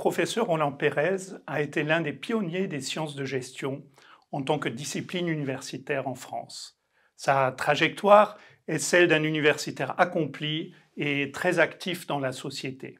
professeur 0.00 0.46
Roland 0.46 0.72
Pérez 0.72 1.34
a 1.46 1.60
été 1.60 1.82
l'un 1.82 2.00
des 2.00 2.14
pionniers 2.14 2.66
des 2.66 2.80
sciences 2.80 3.14
de 3.14 3.26
gestion 3.26 3.84
en 4.32 4.40
tant 4.40 4.58
que 4.58 4.70
discipline 4.70 5.28
universitaire 5.28 6.08
en 6.08 6.14
France. 6.14 6.80
Sa 7.16 7.52
trajectoire 7.52 8.38
est 8.66 8.78
celle 8.78 9.08
d'un 9.08 9.24
universitaire 9.24 10.00
accompli 10.00 10.72
et 10.96 11.30
très 11.32 11.58
actif 11.58 12.06
dans 12.06 12.18
la 12.18 12.32
société. 12.32 12.98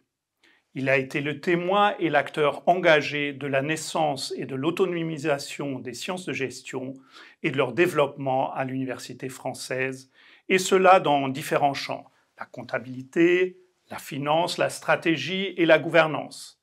Il 0.74 0.90
a 0.90 0.98
été 0.98 1.22
le 1.22 1.40
témoin 1.40 1.94
et 2.00 2.10
l'acteur 2.10 2.68
engagé 2.68 3.32
de 3.32 3.46
la 3.46 3.62
naissance 3.62 4.34
et 4.36 4.44
de 4.44 4.54
l'autonomisation 4.54 5.78
des 5.78 5.94
sciences 5.94 6.26
de 6.26 6.34
gestion 6.34 6.92
et 7.42 7.50
de 7.50 7.56
leur 7.56 7.72
développement 7.72 8.52
à 8.52 8.66
l'université 8.66 9.30
française, 9.30 10.10
et 10.50 10.58
cela 10.58 11.00
dans 11.00 11.28
différents 11.28 11.72
champs, 11.72 12.04
la 12.38 12.44
comptabilité, 12.44 13.56
la 13.88 13.98
finance, 13.98 14.58
la 14.58 14.68
stratégie 14.68 15.54
et 15.56 15.64
la 15.64 15.78
gouvernance. 15.78 16.59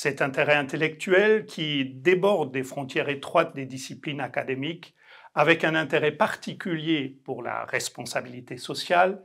Cet 0.00 0.22
intérêt 0.22 0.54
intellectuel 0.54 1.44
qui 1.44 1.84
déborde 1.84 2.52
des 2.52 2.62
frontières 2.62 3.08
étroites 3.08 3.56
des 3.56 3.66
disciplines 3.66 4.20
académiques, 4.20 4.94
avec 5.34 5.64
un 5.64 5.74
intérêt 5.74 6.12
particulier 6.12 7.18
pour 7.24 7.42
la 7.42 7.64
responsabilité 7.64 8.58
sociale, 8.58 9.20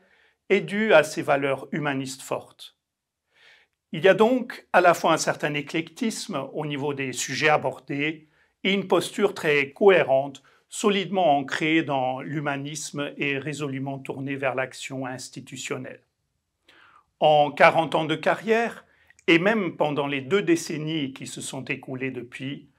est 0.50 0.62
dû 0.62 0.92
à 0.92 1.04
ses 1.04 1.22
valeurs 1.22 1.68
humanistes 1.74 2.24
fortes. 2.24 2.76
Il 3.92 4.04
y 4.04 4.08
a 4.08 4.16
donc 4.16 4.68
à 4.74 4.82
la 4.82 4.96
fois 4.96 5.14
un 5.14 5.18
certain 5.18 5.54
éclectisme 5.54 6.44
au 6.54 6.66
niveau 6.66 6.96
des 6.96 7.14
sujets 7.14 7.50
abordés 7.50 8.28
et 8.64 8.74
une 8.74 8.88
posture 8.88 9.36
très 9.36 9.74
cohérente, 9.74 10.42
solidement 10.70 11.38
ancrée 11.38 11.84
dans 11.84 12.20
l'humanisme 12.22 13.14
et 13.18 13.38
résolument 13.38 14.00
tournée 14.00 14.38
vers 14.38 14.56
l'action 14.56 15.06
institutionnelle. 15.06 16.02
En 17.20 17.52
40 17.52 17.94
ans 17.94 18.06
de 18.06 18.16
carrière, 18.16 18.86
et 19.28 19.40
même 19.40 19.76
pendant 19.76 20.08
les 20.08 20.22
deux 20.22 20.42
décennies 20.42 21.14
qui 21.14 21.28
se 21.28 21.42
sont 21.42 21.64
écoulées 21.66 22.12
depuis, 22.12 22.70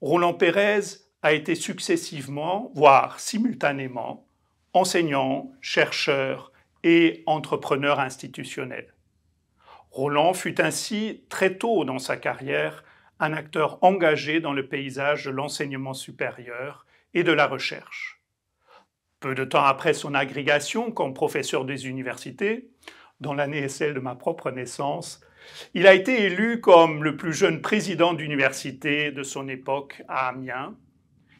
Roland 0.00 0.34
Pérez 0.34 0.80
a 1.22 1.32
été 1.32 1.54
successivement, 1.54 2.70
voire 2.74 3.20
simultanément, 3.20 4.26
enseignant, 4.72 5.52
chercheur 5.60 6.52
et 6.82 7.22
entrepreneur 7.26 8.00
institutionnel. 8.00 8.94
Roland 9.90 10.32
fut 10.32 10.60
ainsi 10.60 11.24
très 11.28 11.58
tôt 11.58 11.84
dans 11.84 11.98
sa 11.98 12.16
carrière 12.16 12.84
un 13.18 13.34
acteur 13.34 13.78
engagé 13.82 14.40
dans 14.40 14.54
le 14.54 14.66
paysage 14.66 15.26
de 15.26 15.30
l'enseignement 15.30 15.94
supérieur 15.94 16.86
et 17.12 17.22
de 17.22 17.32
la 17.32 17.46
recherche. 17.46 18.22
Peu 19.18 19.34
de 19.34 19.44
temps 19.44 19.64
après 19.64 19.92
son 19.92 20.14
agrégation 20.14 20.90
comme 20.90 21.12
professeur 21.12 21.66
des 21.66 21.86
universités, 21.86 22.70
dont 23.20 23.34
l'année 23.34 23.68
celle 23.68 23.92
de 23.92 24.00
ma 24.00 24.14
propre 24.14 24.50
naissance, 24.50 25.20
il 25.74 25.86
a 25.86 25.94
été 25.94 26.24
élu 26.24 26.60
comme 26.60 27.04
le 27.04 27.16
plus 27.16 27.32
jeune 27.32 27.60
président 27.60 28.14
d'université 28.14 29.10
de 29.10 29.22
son 29.22 29.48
époque 29.48 30.02
à 30.08 30.28
Amiens. 30.28 30.76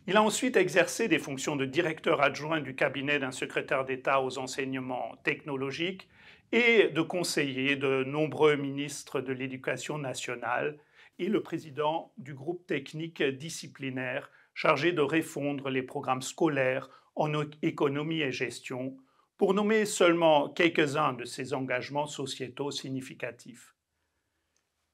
Il 0.06 0.17
a 0.17 0.23
ensuite 0.23 0.56
exercé 0.56 1.09
des 1.09 1.19
fonctions 1.19 1.56
de 1.56 1.65
directeur 1.65 2.21
adjoint 2.21 2.61
du 2.61 2.75
cabinet 2.75 3.19
d'un 3.19 3.33
secrétaire 3.33 3.84
d'État 3.84 4.23
aux 4.23 4.39
enseignements 4.39 5.15
technologiques 5.25 6.09
et 6.53 6.89
de 6.89 7.03
conseiller 7.03 7.77
de 7.77 8.05
nombreux 8.05 8.56
ministres 8.56 9.21
de 9.21 9.33
l'Éducation 9.33 9.98
nationale 9.98 10.78
et 11.19 11.28
le 11.28 11.43
président 11.43 12.12
du 12.19 12.34
groupe 12.34 12.67
technique 12.67 13.23
disciplinaire 13.23 14.31
chargé 14.55 14.93
de 14.93 15.01
refondre 15.01 15.71
les 15.71 15.83
programmes 15.83 16.23
scolaires 16.23 16.91
en 17.15 17.33
économie 17.62 18.23
et 18.23 18.33
gestion, 18.33 18.97
pour 19.37 19.55
nommer 19.55 19.84
seulement 19.84 20.48
quelques-uns 20.48 21.12
de 21.12 21.25
ces 21.25 21.55
engagements 21.55 22.06
sociétaux 22.06 22.71
significatifs. 22.71 23.75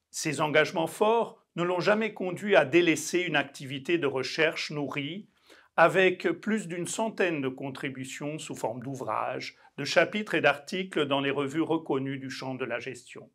Ces 0.09 0.41
engagements 0.41 0.87
forts 0.87 1.43
ne 1.55 1.63
l'ont 1.63 1.79
jamais 1.79 2.13
conduit 2.13 2.55
à 2.55 2.65
délaisser 2.65 3.19
une 3.19 3.35
activité 3.35 3.97
de 3.97 4.07
recherche 4.07 4.71
nourrie 4.71 5.29
avec 5.75 6.27
plus 6.41 6.67
d'une 6.67 6.87
centaine 6.87 7.39
de 7.39 7.49
contributions 7.49 8.39
sous 8.39 8.55
forme 8.55 8.81
d'ouvrages, 8.81 9.55
de 9.77 9.83
chapitres 9.83 10.33
et 10.33 10.41
d'articles 10.41 11.05
dans 11.05 11.21
les 11.21 11.29
revues 11.29 11.61
reconnues 11.61 12.17
du 12.17 12.31
champ 12.31 12.55
de 12.55 12.65
la 12.65 12.79
gestion. 12.79 13.31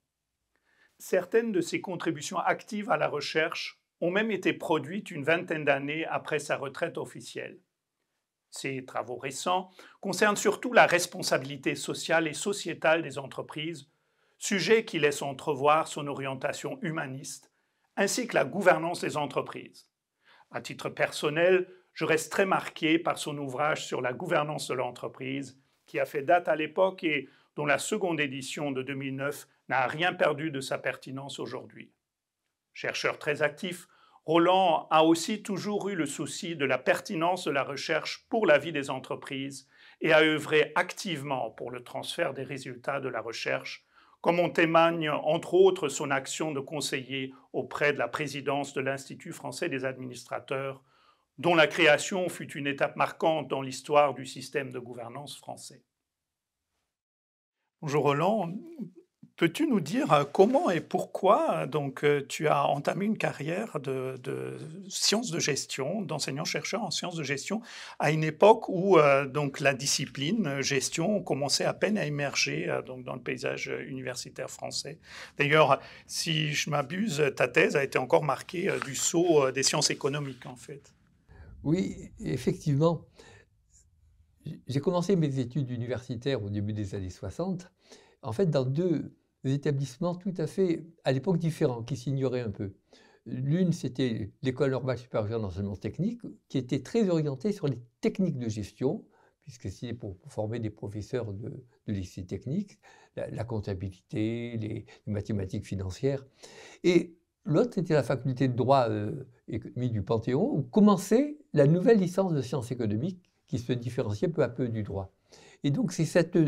Certaines 0.99 1.53
de 1.53 1.61
ses 1.61 1.81
contributions 1.81 2.39
actives 2.39 2.91
à 2.91 2.97
la 2.97 3.09
recherche 3.09 3.81
ont 4.01 4.11
même 4.11 4.33
été 4.33 4.53
produites 4.53 5.13
une 5.13 5.25
vingtaine 5.25 5.65
d'années 5.65 6.05
après 6.07 6.41
sa 6.41 6.57
retraite 6.57 6.99
officielle. 6.99 7.61
Ses 8.51 8.85
travaux 8.85 9.17
récents 9.17 9.71
concernent 10.01 10.37
surtout 10.37 10.73
la 10.73 10.87
responsabilité 10.87 11.77
sociale 11.77 12.27
et 12.27 12.35
sociétale 12.35 13.03
des 13.03 13.19
entreprises, 13.19 13.89
sujet 14.43 14.85
qui 14.85 14.99
laisse 14.99 15.23
entrevoir 15.23 15.87
son 15.87 16.09
orientation 16.09 16.77
humaniste, 16.83 17.53
ainsi 17.95 18.27
que 18.27 18.35
la 18.35 18.45
gouvernance 18.45 19.01
des 19.01 19.17
entreprises. 19.17 19.89
À 20.51 20.61
titre 20.61 20.89
personnel, 20.89 21.69
je 21.95 22.05
reste 22.05 22.33
très 22.33 22.45
marqué 22.45 22.99
par 22.99 23.19
son 23.19 23.39
ouvrage 23.39 23.87
sur 23.87 24.01
la 24.01 24.13
gouvernance 24.13 24.67
de 24.67 24.75
l'entreprise, 24.75 25.61
qui 25.87 26.01
a 26.01 26.07
fait 26.07 26.23
date 26.23 26.49
à 26.49 26.57
l'époque 26.57 27.05
et 27.05 27.29
dont 27.55 27.67
la 27.67 27.79
seconde 27.79 28.19
édition 28.19 28.73
de 28.73 28.83
2009 28.83 29.47
n'a 29.69 29.87
rien 29.87 30.13
perdu 30.13 30.51
de 30.51 30.61
sa 30.61 30.77
pertinence 30.77 31.39
aujourd'hui. 31.39 31.93
Chercheur 32.73 33.21
très 33.21 33.43
actif, 33.43 33.87
Roland 34.25 34.89
a 34.91 35.05
aussi 35.05 35.45
toujours 35.45 35.89
eu 35.89 35.95
le 35.95 36.07
souci 36.07 36.57
de 36.57 36.65
la 36.65 36.79
pertinence 36.79 37.45
de 37.45 37.53
la 37.53 37.63
recherche 37.63 38.27
pour 38.29 38.47
la 38.47 38.59
vie 38.59 38.73
des 38.73 38.91
entreprises 38.91 39.69
et 40.01 40.13
a 40.13 40.21
œuvré 40.21 40.73
activement 40.75 41.53
pour 41.53 41.71
le 41.71 41.85
transfert 41.85 42.35
des 42.35 42.43
résultats 42.43 42.99
de 42.99 43.09
la 43.09 43.21
recherche, 43.21 43.87
comme 44.23 44.41
en 44.41 44.49
témoigne 44.49 45.11
entre 45.11 45.53
autres 45.53 45.89
son 45.89 46.11
action 46.11 46.53
de 46.53 46.61
conseiller 46.61 47.35
auprès 47.53 47.93
de 47.93 47.99
la 47.99 48.09
présidence 48.09 48.73
de 48.73 48.81
l'Institut 48.81 49.33
français 49.33 49.69
des 49.69 49.85
administrateurs 49.85 50.83
dont 51.39 51.55
la 51.55 51.67
création 51.67 52.29
fut 52.29 52.51
une 52.53 52.69
étape 52.69 52.97
marquante 52.97 53.49
dans 53.49 53.63
l'histoire 53.63 54.15
du 54.15 54.25
système 54.25 54.71
de 54.71 54.79
gouvernance 54.79 55.37
français. 55.37 55.83
Bonjour 57.81 58.05
Roland, 58.05 58.55
peux-tu 59.43 59.67
nous 59.67 59.81
dire 59.81 60.13
euh, 60.13 60.23
comment 60.23 60.71
et 60.71 60.81
pourquoi 60.81 61.67
donc, 61.67 62.05
euh, 62.05 62.25
tu 62.29 62.47
as 62.47 62.65
entamé 62.65 63.07
une 63.07 63.19
carrière 63.19 63.81
de, 63.81 64.17
sciences 64.89 65.33
de 65.33 65.41
gestion, 65.41 66.01
d'enseignant-chercheur 66.01 66.85
en 66.85 66.93
sciences 66.93 67.17
de 67.17 67.25
gestion, 67.25 67.61
à 67.99 68.13
une 68.13 68.23
époque 68.23 68.69
où 68.69 68.99
euh, 68.99 69.27
donc, 69.27 69.59
la 69.59 69.75
discipline 69.75 70.61
gestion 70.61 71.21
commençait 71.21 71.65
à 71.65 71.75
peine 71.75 71.99
à 71.99 72.07
émerger 72.07 72.73
donc, 72.87 73.03
dans 73.03 73.15
le 73.15 73.21
paysage 73.21 73.67
universitaire 73.89 74.49
français? 74.49 75.01
D'ailleurs, 75.39 75.81
si 76.07 76.53
je 76.53 76.71
m'abuse, 76.71 77.21
ta 77.35 77.49
thèse 77.49 77.75
a 77.75 77.83
été 77.83 77.99
encore 77.99 78.23
marquée 78.23 78.71
du 78.85 78.95
saut 78.95 79.51
des 79.51 79.65
sciences 79.65 79.91
économiques 79.91 80.47
en 80.47 80.55
fait. 80.55 80.95
Oui, 81.65 82.13
effectivement. 82.21 83.05
J'ai 84.69 84.81
commencé 84.81 85.17
mes 85.17 85.41
études 85.41 85.69
universitaires 85.73 86.45
au 86.45 86.49
début 86.49 86.73
des 86.73 86.95
années 86.95 87.11
60, 87.11 87.69
en 88.23 88.31
fait, 88.31 88.47
dans 88.47 88.65
deux 88.65 89.13
établissements 89.45 90.15
tout 90.15 90.35
à 90.39 90.47
fait, 90.47 90.85
à 91.05 91.13
l'époque, 91.13 91.39
différents, 91.39 91.83
qui 91.83 91.97
s'ignoraient 91.97 92.41
un 92.41 92.51
peu. 92.51 92.73
L'une, 93.27 93.73
c'était 93.73 94.31
l'École 94.43 94.73
normale 94.73 94.99
supérieure 94.99 95.41
d'enseignement 95.41 95.77
technique, 95.77 96.21
qui 96.49 96.59
était 96.59 96.81
très 96.81 97.09
orientée 97.09 97.53
sur 97.53 97.69
les 97.69 97.79
techniques 98.01 98.39
de 98.39 98.49
gestion, 98.49 99.05
puisque 99.43 99.71
c'était 99.71 99.95
pour 99.95 100.17
former 100.29 100.61
des 100.61 100.71
professeurs 100.71 101.33
de, 101.33 101.65
lycée 101.87 102.25
technique, 102.25 102.79
la, 103.17 103.45
comptabilité, 103.45 104.57
les, 104.57 104.87
mathématiques 105.07 105.67
financières. 105.67 106.25
Et 106.85 107.17
L'autre 107.45 107.79
était 107.79 107.95
la 107.95 108.03
faculté 108.03 108.49
de 108.49 108.55
droit 108.55 108.89
euh, 108.89 109.25
du 109.49 110.03
Panthéon, 110.03 110.55
où 110.55 110.63
commençait 110.63 111.39
la 111.53 111.67
nouvelle 111.67 111.99
licence 111.99 112.33
de 112.33 112.41
sciences 112.41 112.71
économiques 112.71 113.31
qui 113.49 113.59
se 113.59 113.73
différenciait 113.73 114.29
peu 114.29 114.43
à 114.43 114.49
peu 114.49 114.69
du 114.69 114.83
droit. 114.83 115.13
Et 115.65 115.71
donc 115.71 115.93
c'est 115.93 116.05
cette 116.05 116.39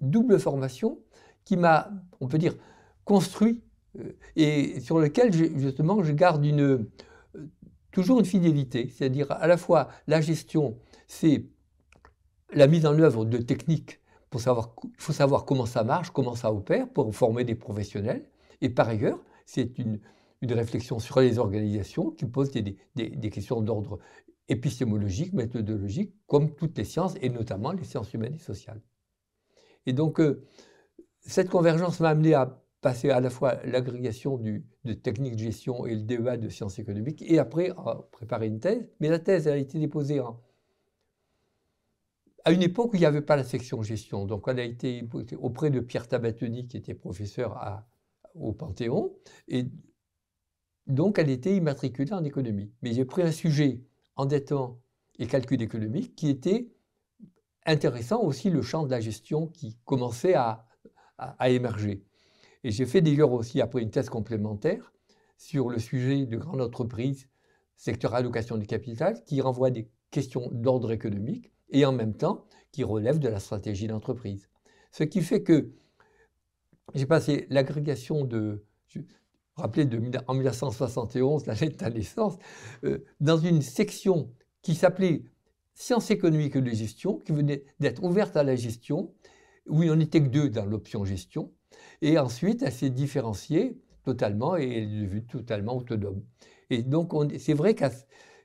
double 0.00 0.38
formation 0.38 0.98
qui 1.44 1.56
m'a, 1.56 1.90
on 2.20 2.28
peut 2.28 2.38
dire, 2.38 2.54
construit 3.04 3.62
euh, 3.98 4.12
et 4.36 4.80
sur 4.80 4.98
lequel 4.98 5.32
justement 5.32 6.02
je 6.02 6.12
garde 6.12 6.44
euh, 6.44 6.90
toujours 7.90 8.20
une 8.20 8.24
fidélité, 8.24 8.88
c'est-à-dire 8.88 9.30
à 9.30 9.46
la 9.46 9.56
fois 9.56 9.88
la 10.06 10.20
gestion, 10.20 10.78
c'est 11.08 11.46
la 12.52 12.66
mise 12.66 12.86
en 12.86 12.98
œuvre 12.98 13.24
de 13.24 13.38
techniques 13.38 14.02
il 14.34 14.90
faut 14.98 15.12
savoir 15.12 15.44
comment 15.44 15.66
ça 15.66 15.84
marche, 15.84 16.10
comment 16.10 16.34
ça 16.34 16.52
opère 16.52 16.88
pour 16.88 17.14
former 17.14 17.44
des 17.44 17.54
professionnels, 17.54 18.24
et 18.60 18.70
par 18.70 18.88
ailleurs, 18.88 19.22
c'est 19.44 19.78
une, 19.78 20.00
une 20.40 20.52
réflexion 20.52 20.98
sur 20.98 21.20
les 21.20 21.38
organisations 21.38 22.10
qui 22.10 22.24
pose 22.26 22.50
des, 22.50 22.76
des, 22.94 23.30
questions 23.30 23.60
d'ordre 23.60 23.98
épistémologique, 24.48 25.32
méthodologique, 25.34 26.14
comme 26.26 26.54
toutes 26.54 26.78
les 26.78 26.84
sciences, 26.84 27.14
et 27.20 27.28
notamment 27.28 27.72
les 27.72 27.84
sciences 27.84 28.12
humaines 28.14 28.34
et 28.34 28.38
sociales. 28.38 28.80
Et 29.86 29.92
donc, 29.92 30.20
euh, 30.20 30.46
cette 31.22 31.48
convergence 31.48 32.00
m'a 32.00 32.10
amené 32.10 32.34
à 32.34 32.62
passer 32.80 33.10
à 33.10 33.20
la 33.20 33.30
fois 33.30 33.58
l'agrégation 33.64 34.36
de 34.36 34.92
techniques 34.92 35.36
de 35.36 35.42
gestion 35.42 35.86
et 35.86 35.94
le 35.94 36.02
DEA 36.02 36.36
de 36.36 36.48
sciences 36.48 36.78
économiques, 36.80 37.22
et 37.22 37.38
après 37.38 37.70
à 37.70 38.04
préparer 38.10 38.48
une 38.48 38.58
thèse. 38.58 38.88
Mais 39.00 39.08
la 39.08 39.20
thèse 39.20 39.46
a 39.46 39.56
été 39.56 39.78
déposée 39.78 40.20
à 42.44 42.50
une 42.50 42.62
époque 42.62 42.92
où 42.92 42.96
il 42.96 43.00
n'y 43.00 43.06
avait 43.06 43.22
pas 43.22 43.36
la 43.36 43.44
section 43.44 43.82
gestion. 43.82 44.26
Donc, 44.26 44.44
elle 44.48 44.58
a 44.58 44.64
été 44.64 45.08
auprès 45.38 45.70
de 45.70 45.78
Pierre 45.78 46.08
Tabatoni, 46.08 46.66
qui 46.66 46.76
était 46.76 46.94
professeur 46.94 47.84
au 48.34 48.52
Panthéon, 48.52 49.14
et 49.46 49.66
Donc, 50.88 51.20
elle 51.20 51.30
était 51.30 51.54
immatriculée 51.56 52.12
en 52.12 52.24
économie. 52.24 52.72
Mais 52.82 52.92
j'ai 52.92 53.04
pris 53.04 53.22
un 53.22 53.30
sujet, 53.30 53.80
endettement 54.16 54.80
et 55.20 55.28
calcul 55.28 55.62
économique, 55.62 56.16
qui 56.16 56.28
était 56.28 56.72
intéressant 57.64 58.20
aussi 58.22 58.50
le 58.50 58.60
champ 58.60 58.84
de 58.84 58.90
la 58.90 58.98
gestion 58.98 59.46
qui 59.46 59.78
commençait 59.84 60.34
à, 60.34 60.66
émerger. 61.44 62.02
Et 62.64 62.70
j'ai 62.70 62.86
fait 62.86 63.00
d'ailleurs 63.00 63.32
aussi 63.32 63.60
après 63.60 63.82
une 63.82 63.90
thèse 63.90 64.08
complémentaire 64.08 64.92
sur 65.36 65.68
le 65.68 65.78
sujet 65.78 66.26
de 66.26 66.36
grandes 66.36 66.60
entreprises, 66.60 67.28
secteur 67.76 68.14
allocation 68.14 68.56
du 68.56 68.66
capital, 68.66 69.22
qui 69.24 69.40
renvoie 69.40 69.70
des 69.70 69.88
questions 70.10 70.48
d'ordre 70.52 70.92
économique 70.92 71.52
et 71.70 71.84
en 71.84 71.92
même 71.92 72.14
temps 72.14 72.44
qui 72.70 72.84
relève 72.84 73.18
de 73.18 73.28
la 73.28 73.40
stratégie 73.40 73.86
d'entreprise. 73.86 74.48
Ce 74.92 75.04
qui 75.04 75.20
fait 75.22 75.42
que 75.42 75.72
j'ai 76.94 77.06
passé 77.06 77.46
l'agrégation 77.50 78.24
de, 78.24 78.64
rappelez, 79.56 79.84
de, 79.84 80.00
en 80.26 80.34
1971, 80.34 81.46
l'année 81.46 81.68
de 81.68 81.74
ta 81.74 81.90
naissance, 81.90 82.36
euh, 82.84 83.04
dans 83.20 83.38
une 83.38 83.62
section 83.62 84.32
qui 84.62 84.74
s'appelait 84.74 85.24
Sciences 85.74 86.10
économiques 86.10 86.58
de 86.58 86.70
gestion, 86.70 87.18
qui 87.18 87.32
venait 87.32 87.64
d'être 87.80 88.04
ouverte 88.04 88.36
à 88.36 88.42
la 88.42 88.56
gestion, 88.56 89.10
où 89.68 89.82
il 89.82 89.86
n'y 89.86 89.94
en 89.94 90.00
était 90.00 90.22
que 90.22 90.28
deux 90.28 90.48
dans 90.48 90.66
l'option 90.66 91.04
gestion. 91.04 91.52
Et 92.00 92.18
ensuite, 92.18 92.62
elle 92.62 92.72
s'est 92.72 92.90
différenciée 92.90 93.78
totalement 94.04 94.56
et 94.56 94.64
elle 94.64 94.84
est 94.84 95.02
devenue 95.02 95.24
totalement 95.24 95.76
autonome. 95.76 96.22
Et 96.70 96.82
donc, 96.82 97.12
c'est 97.38 97.54
vrai 97.54 97.74
qu'à 97.74 97.90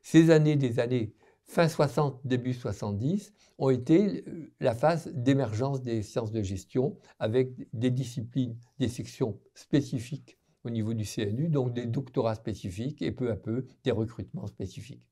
ces 0.02 0.30
années, 0.30 0.56
des 0.56 0.80
années 0.80 1.14
fin 1.48 1.68
60, 1.68 2.22
début 2.26 2.54
70, 2.54 3.34
ont 3.58 3.70
été 3.70 4.24
euh, 4.28 4.52
la 4.60 4.76
phase 4.76 5.08
d'émergence 5.14 5.82
des 5.82 6.04
sciences 6.04 6.32
de 6.32 6.44
gestion 6.44 6.98
avec 7.20 7.54
des 7.74 7.90
disciplines, 7.90 8.58
des 8.80 8.90
sections 8.90 9.40
spécifiques 9.56 10.38
au 10.64 10.70
niveau 10.70 10.94
du 10.94 11.06
CNU, 11.06 11.48
donc 11.48 11.74
des 11.74 11.86
doctorats 11.86 12.36
spécifiques 12.36 13.02
et 13.02 13.12
peu 13.12 13.32
à 13.32 13.38
peu 13.38 13.66
des 13.84 13.92
recrutements 13.92 14.48
spécifiques. 14.48 15.07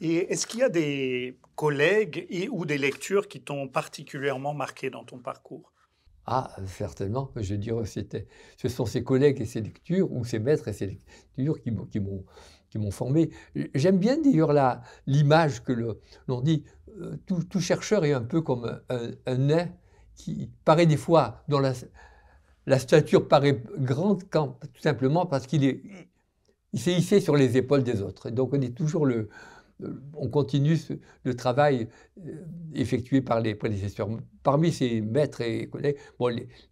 Et 0.00 0.32
est-ce 0.32 0.46
qu'il 0.46 0.60
y 0.60 0.62
a 0.62 0.68
des 0.68 1.38
collègues 1.56 2.26
et 2.30 2.48
ou 2.48 2.64
des 2.64 2.78
lectures 2.78 3.28
qui 3.28 3.40
t'ont 3.40 3.68
particulièrement 3.68 4.54
marqué 4.54 4.90
dans 4.90 5.04
ton 5.04 5.18
parcours? 5.18 5.72
Ah, 6.26 6.54
certainement. 6.66 7.32
Je 7.36 7.54
dirais 7.54 7.86
c'était, 7.86 8.26
ce 8.56 8.68
sont 8.68 8.86
ces 8.86 9.02
collègues 9.02 9.40
et 9.40 9.46
ces 9.46 9.60
lectures, 9.60 10.12
ou 10.12 10.24
ces 10.24 10.38
maîtres 10.38 10.68
et 10.68 10.72
ces 10.72 10.86
lectures 10.86 11.60
qui, 11.60 11.70
m'ont 11.70 12.24
qui 12.70 12.78
m'ont 12.78 12.90
formé. 12.90 13.30
J'aime 13.74 13.98
bien 13.98 14.16
d'ailleurs 14.18 14.52
l'image 15.06 15.62
que 15.62 15.72
l'on 16.28 16.40
dit, 16.40 16.64
euh, 17.00 17.16
tout, 17.26 17.60
chercheur 17.60 18.04
est 18.04 18.12
un 18.12 18.22
peu 18.22 18.40
comme 18.42 18.80
un, 18.88 19.36
nain 19.36 19.68
qui 20.14 20.50
paraît 20.64 20.86
des 20.86 20.96
fois, 20.96 21.42
dont 21.48 21.58
la, 21.58 21.72
la 22.66 22.78
stature 22.78 23.26
paraît 23.26 23.62
grande 23.78 24.24
quand, 24.30 24.58
tout 24.72 24.82
simplement 24.82 25.26
parce 25.26 25.46
qu'il 25.46 25.64
est, 25.64 25.82
il 26.72 26.80
s'est 26.80 26.92
hissé 26.92 27.20
sur 27.20 27.36
les 27.36 27.56
épaules 27.56 27.82
des 27.82 28.02
autres. 28.02 28.30
Donc 28.30 28.52
on 28.52 28.60
est 28.60 28.76
toujours 28.76 29.06
le, 29.06 29.28
on 30.14 30.28
continue 30.28 30.78
le 31.24 31.34
travail 31.34 31.88
euh, 32.26 32.44
effectué 32.74 33.20
par 33.20 33.40
les 33.40 33.54
prédécesseurs. 33.54 34.08
Parmi 34.42 34.72
ces 34.72 35.00
maîtres 35.00 35.40
et 35.40 35.68
collègues, 35.68 35.96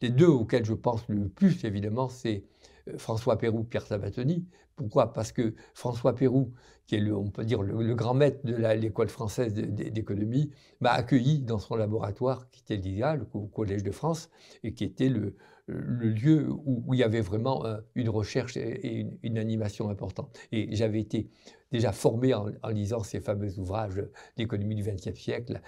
les, 0.01 0.11
deux 0.11 0.27
auxquels 0.27 0.65
je 0.65 0.75
pense 0.75 1.07
le 1.09 1.29
plus, 1.29 1.65
évidemment, 1.65 2.09
c'est 2.09 2.45
euh, 2.89 2.99
François 2.99 3.39
Pérou, 3.39 3.65
Pierre 3.65 3.87
Sabatoni. 3.87 4.47
Pourquoi? 4.77 5.13
Parce 5.13 5.33
que 5.33 5.55
François 5.75 6.15
Pérou, 6.15 6.53
qui 6.87 6.95
est, 6.95 7.01
le, 7.01 7.15
on 7.17 7.31
peut 7.31 7.45
dire, 7.45 7.63
le, 7.63 7.95
grand 7.95 8.15
maître 8.15 8.39
de 8.45 8.55
l'école 8.55 9.09
française 9.09 9.53
d'économie, 9.53 10.51
m'a 10.81 10.93
accueilli 10.93 11.41
dans 11.41 11.59
son 11.59 11.75
laboratoire, 11.75 12.49
qui 12.51 12.61
était 12.61 12.77
l'IA, 12.77 13.17
le 13.17 13.25
Collège 13.25 13.83
de 13.83 13.91
France, 13.91 14.31
et 14.63 14.73
qui 14.73 14.85
était 14.85 15.09
le, 15.09 15.35
lieu 15.67 16.49
où, 16.49 16.95
il 16.95 17.01
y 17.01 17.03
avait 17.03 17.21
vraiment 17.21 17.67
euh, 17.67 17.79
une 17.95 18.09
recherche 18.09 18.57
et 18.57 19.07
une, 19.23 19.37
animation 19.37 19.91
importante. 19.91 20.39
Et 20.53 20.75
j'avais 20.77 21.01
été 21.01 21.29
déjà 21.73 21.93
formé 21.93 22.35
en, 22.35 22.47
lisant 22.71 23.03
ces 23.03 23.21
fameux 23.21 23.59
ouvrages 23.59 24.03
d'économie 24.37 24.75
du 24.75 24.83
XXe 24.83 25.19
siècle, 25.19 25.61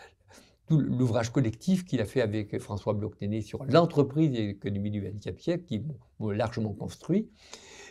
tout 0.66 0.78
l'ouvrage 0.78 1.30
collectif 1.32 1.84
qu'il 1.84 2.00
a 2.00 2.04
fait 2.04 2.20
avec 2.20 2.58
François 2.60 2.94
Bloch-Néné 2.94 3.42
sur 3.42 3.64
l'entreprise 3.64 4.32
et 4.34 4.46
l'économie 4.46 4.90
du 4.90 5.00
XXe 5.00 5.42
siècle, 5.42 5.64
qui 5.64 5.82
m'ont 6.18 6.30
largement 6.30 6.72
construit. 6.72 7.28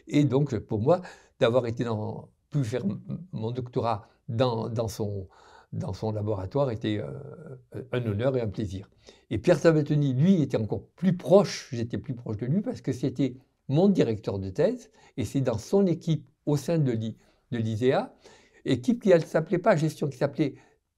Et 0.08 0.24
donc, 0.24 0.58
pour 0.60 0.80
moi, 0.80 1.02
d'avoir 1.40 1.68
été 1.68 1.84
dans, 1.84 2.30
pu 2.50 2.64
faire 2.64 2.84
mon 3.32 3.52
doctorat 3.52 4.08
dans, 4.28 4.70
dans, 4.70 4.88
son, 4.88 5.28
dans 5.74 5.94
son 5.94 6.12
laboratoire 6.12 6.72
était 6.72 7.00
euh, 7.00 7.86
un 7.92 8.06
honneur 8.06 8.38
et 8.38 8.42
un 8.42 8.48
plaisir. 8.48 8.90
Et 9.30 9.38
Pierre 9.38 9.60
Sabatoni, 9.60 10.14
lui, 10.14 10.42
était 10.42 10.58
encore 10.58 10.84
plus 10.96 11.16
proche, 11.16 11.70
j'étais 11.72 11.98
plus 11.98 12.16
proche 12.16 12.38
de 12.38 12.46
lui 12.46 12.62
parce 12.62 12.82
que 12.82 12.92
c'était 12.92 13.36
mon 13.68 13.88
directeur 13.88 14.40
de 14.40 14.50
thèse 14.50 14.90
et 15.18 15.26
c'est 15.26 15.42
dans 15.42 15.58
son 15.58 15.86
équipe 15.86 16.28
au 16.46 16.58
sein 16.58 16.80
de 16.80 16.92
l'ISEA, 17.58 18.14
équipe 18.66 19.02
qui 19.02 19.10
ne 19.10 19.20
s'appelait 19.20 19.58
pas 19.58 19.76
gestion, 19.76 20.08
qui 20.08 20.18
s'appelait 20.18 20.56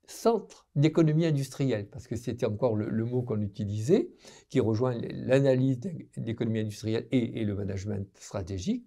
centre 0.07 0.67
d'économie 0.75 1.25
industrielle, 1.25 1.87
parce 1.87 2.07
que 2.07 2.15
c'était 2.15 2.45
encore 2.45 2.75
le, 2.75 3.05
mot 3.05 3.21
qu'on 3.21 3.41
utilisait, 3.41 4.09
qui 4.49 4.59
rejoint 4.59 4.95
l'analyse 5.09 5.79
d'économie 6.17 6.59
industrielle 6.59 7.07
et, 7.11 7.43
le 7.43 7.55
management 7.55 8.07
stratégique, 8.19 8.85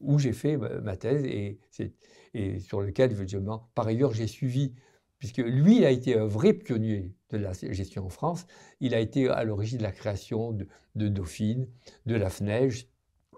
où 0.00 0.18
j'ai 0.18 0.32
fait 0.32 0.56
ma 0.56 0.96
thèse 0.96 1.24
et, 1.24 1.58
sur 2.60 2.82
lequel, 2.82 3.14
par 3.74 3.86
ailleurs, 3.86 4.12
j'ai 4.12 4.26
suivi, 4.26 4.74
puisque 5.18 5.38
lui 5.38 5.84
a 5.86 5.90
été 5.90 6.18
un 6.18 6.26
vrai 6.26 6.52
pionnier 6.52 7.14
de 7.30 7.38
la 7.38 7.52
gestion 7.52 8.04
en 8.04 8.10
France, 8.10 8.46
il 8.80 8.94
a 8.94 9.00
été 9.00 9.28
à 9.28 9.42
l'origine 9.44 9.78
de 9.78 9.82
la 9.82 9.92
création 9.92 10.52
de, 10.52 10.68
de 10.94 11.08
Dauphine, 11.08 11.66
de 12.04 12.14
la 12.14 12.28
FNEJ, 12.28 12.88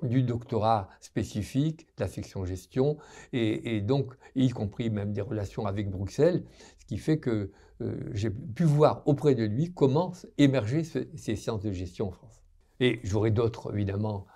du 0.03 0.23
doctorat 0.23 0.89
spécifique, 1.01 1.87
de 1.97 2.05
la 2.05 2.09
section 2.09 2.45
gestion, 2.45 2.97
et, 3.33 3.81
donc, 3.81 4.15
y 4.35 4.51
compris 4.51 4.91
même 4.91 5.13
des 5.13 5.21
relations 5.21 5.67
avec 5.67 5.91
Bruxelles, 5.91 6.45
ce 6.79 6.87
qui 6.87 6.99
fait 6.99 7.19
que 7.19 7.51
euh, 7.81 8.11
j'ai 8.13 8.31
pu 8.31 8.65
voir 8.65 9.03
auprès 9.07 9.35
de 9.35 9.45
lui 9.45 9.73
comment 9.73 10.13
émerger 10.37 10.83
ces 10.85 11.37
sciences 11.37 11.63
de 11.63 11.73
gestion 11.73 12.09
en 12.09 12.13
France. 12.13 12.43
Et 12.81 13.01
j'aurais 13.03 13.31
d'autres, 13.31 13.73
évidemment, 13.75 14.27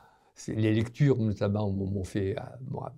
les 0.48 0.72
lectures 0.72 1.18
notamment 1.18 1.70
m'ont 1.70 2.04
fait 2.04 2.36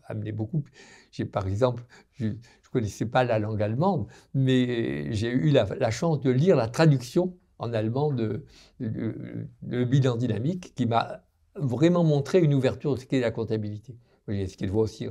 amener 0.06 0.32
beaucoup. 0.32 0.64
J'ai 1.10 1.24
par 1.24 1.46
exemple, 1.46 1.84
je 2.12 2.26
ne 2.26 2.34
connaissais 2.72 3.06
pas 3.06 3.24
la 3.24 3.38
langue 3.38 3.62
allemande, 3.62 4.06
mais 4.34 5.12
j'ai 5.12 5.30
eu 5.30 5.50
la, 5.50 5.90
chance 5.90 6.20
de 6.20 6.30
lire 6.30 6.56
la 6.56 6.68
traduction 6.68 7.36
en 7.58 7.72
allemand 7.72 8.12
de, 8.12 8.44
de 8.80 9.84
bilan 9.84 10.16
dynamique 10.16 10.74
qui 10.74 10.86
m'a 10.86 11.23
vraiment 11.56 12.04
montrer 12.04 12.40
une 12.40 12.54
ouverture 12.54 12.94
de 12.94 13.00
ce 13.00 13.06
qu'est 13.06 13.20
la 13.20 13.30
comptabilité. 13.30 13.96
Ce 14.28 14.56
qu'il 14.56 14.70
voit 14.70 14.82
aussi 14.84 15.06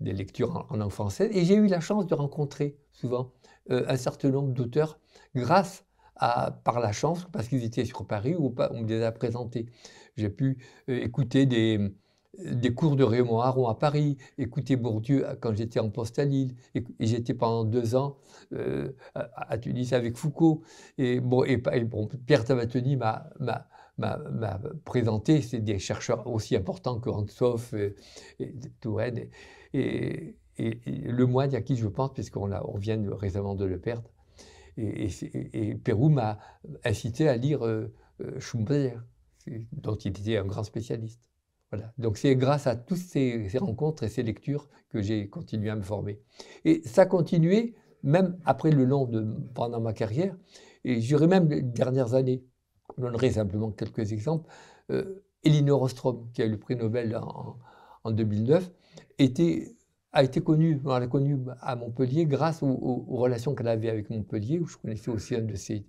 des, 0.00 0.12
lectures 0.12 0.66
en, 0.70 0.76
langue 0.76 0.90
française. 0.90 1.30
Et 1.32 1.44
j'ai 1.44 1.54
eu 1.54 1.66
la 1.66 1.80
chance 1.80 2.06
de 2.06 2.14
rencontrer 2.14 2.76
souvent 2.92 3.32
euh, 3.70 3.84
un 3.88 3.96
certain 3.96 4.30
nombre 4.30 4.52
d'auteurs 4.52 4.98
grâce 5.34 5.84
à, 6.16 6.52
par 6.64 6.80
la 6.80 6.92
chance, 6.92 7.26
parce 7.32 7.48
qu'ils 7.48 7.64
étaient 7.64 7.84
sur 7.84 8.06
Paris 8.06 8.34
ou 8.36 8.50
pas, 8.50 8.70
on 8.72 8.82
me 8.82 8.88
les 8.88 9.02
a 9.02 9.12
présentés. 9.12 9.66
J'ai 10.16 10.30
pu 10.30 10.58
euh, 10.88 10.98
écouter 11.02 11.44
des, 11.44 11.92
cours 12.74 12.96
de 12.96 13.04
Raymond 13.04 13.40
Aron 13.40 13.68
à 13.68 13.74
Paris, 13.74 14.16
écouter 14.38 14.76
Bourdieu 14.76 15.26
quand 15.40 15.54
j'étais 15.54 15.80
en 15.80 15.90
poste 15.90 16.18
à 16.18 16.24
Lille, 16.24 16.54
et, 16.74 16.84
j'étais 17.00 17.34
pendant 17.34 17.64
deux 17.64 17.96
ans 17.96 18.16
euh, 18.52 18.92
à, 19.14 19.58
Tunis 19.58 19.92
avec 19.92 20.16
Foucault. 20.16 20.62
Et, 20.96 21.20
Pierre 22.26 22.44
Tabatoni 22.44 22.96
m'a 22.96 23.28
m'a 23.98 24.60
présenté, 24.84 25.40
c'est 25.42 25.60
des 25.60 25.78
chercheurs 25.78 26.26
aussi 26.26 26.56
importants 26.56 27.00
que 27.00 27.08
Rantzoff 27.08 27.72
et, 27.74 27.94
et 28.40 28.54
Touraine 28.80 29.28
et, 29.72 30.36
et, 30.58 30.80
le 30.86 31.26
moine 31.26 31.54
à 31.54 31.62
qui 31.62 31.76
je 31.76 31.88
pense, 31.88 32.12
puisqu'on 32.12 32.52
on 32.52 32.78
vient 32.78 33.02
récemment 33.16 33.54
de 33.54 33.64
le 33.64 33.78
perdre. 33.78 34.10
Et, 34.76 35.74
Pérou 35.82 36.10
m'a 36.10 36.38
incité 36.84 37.28
à 37.28 37.36
lire 37.36 37.64
euh, 37.64 37.92
euh, 38.20 38.38
Schumpeter, 38.40 38.98
dont 39.72 39.96
il 39.96 40.08
était 40.08 40.36
un 40.36 40.44
grand 40.44 40.64
spécialiste. 40.64 41.30
Voilà. 41.72 41.92
Donc 41.98 42.18
c'est 42.18 42.36
grâce 42.36 42.66
à 42.66 42.76
toutes 42.76 42.98
ces, 42.98 43.48
rencontres 43.58 44.02
et 44.02 44.08
ces 44.08 44.22
lectures 44.22 44.68
que 44.90 45.00
j'ai 45.00 45.28
continué 45.28 45.70
à 45.70 45.76
me 45.76 45.82
former. 45.82 46.20
Et 46.64 46.82
ça 46.84 47.02
a 47.02 47.06
continué 47.06 47.74
même 48.02 48.38
après 48.44 48.70
le 48.70 48.84
long 48.84 49.06
de 49.06 49.26
pendant 49.54 49.80
ma 49.80 49.92
carrière, 49.92 50.36
et 50.84 51.00
j'irais 51.00 51.26
même 51.26 51.48
les 51.48 51.62
dernières 51.62 52.14
années. 52.14 52.44
Je 52.96 53.02
donnerai 53.02 53.30
simplement 53.30 53.70
quelques 53.70 54.12
exemples. 54.12 54.48
Euh, 54.90 55.22
Elinor 55.44 55.82
Ostrom, 55.82 56.28
qui 56.32 56.42
a 56.42 56.46
eu 56.46 56.50
le 56.50 56.58
prix 56.58 56.76
Nobel 56.76 57.16
en, 57.16 58.10
2009, 58.10 58.70
était, 59.18 59.76
a 60.12 60.22
été 60.22 60.40
connue, 60.40 60.80
à 61.60 61.76
Montpellier 61.76 62.26
grâce 62.26 62.62
aux, 62.62 63.04
relations 63.08 63.54
qu'elle 63.54 63.68
avait 63.68 63.90
avec 63.90 64.10
Montpellier, 64.10 64.58
où 64.58 64.66
je 64.66 64.76
connaissais 64.76 65.10
aussi 65.10 65.34
un 65.34 65.42
de 65.42 65.54
ses 65.54 65.84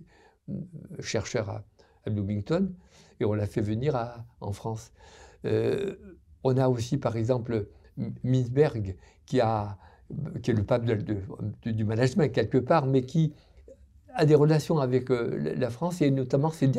euh, 0.48 0.54
chercheurs 1.00 1.50
à, 1.50 1.64
Bloomington, 2.06 2.72
et 3.20 3.26
on 3.26 3.34
l'a 3.34 3.46
fait 3.46 3.60
venir 3.60 3.94
en 4.40 4.52
France. 4.52 4.92
Euh, 5.44 5.96
on 6.42 6.56
a 6.56 6.68
aussi, 6.68 6.96
par 6.96 7.16
exemple, 7.16 7.68
a, 9.40 9.78
qui 10.42 10.50
est 10.50 10.54
le 10.54 10.64
pape 10.64 10.86
du 11.66 11.84
management 11.84 12.32
quelque 12.32 12.58
part, 12.58 12.86
mais 12.86 13.02
qui 13.02 13.34
a 14.18 14.26
des 14.26 14.34
relations 14.34 14.78
avec 14.80 15.10
euh, 15.10 15.54
la 15.56 15.70
France 15.70 16.02
et 16.02 16.10
notamment 16.10 16.50
ses 16.50 16.70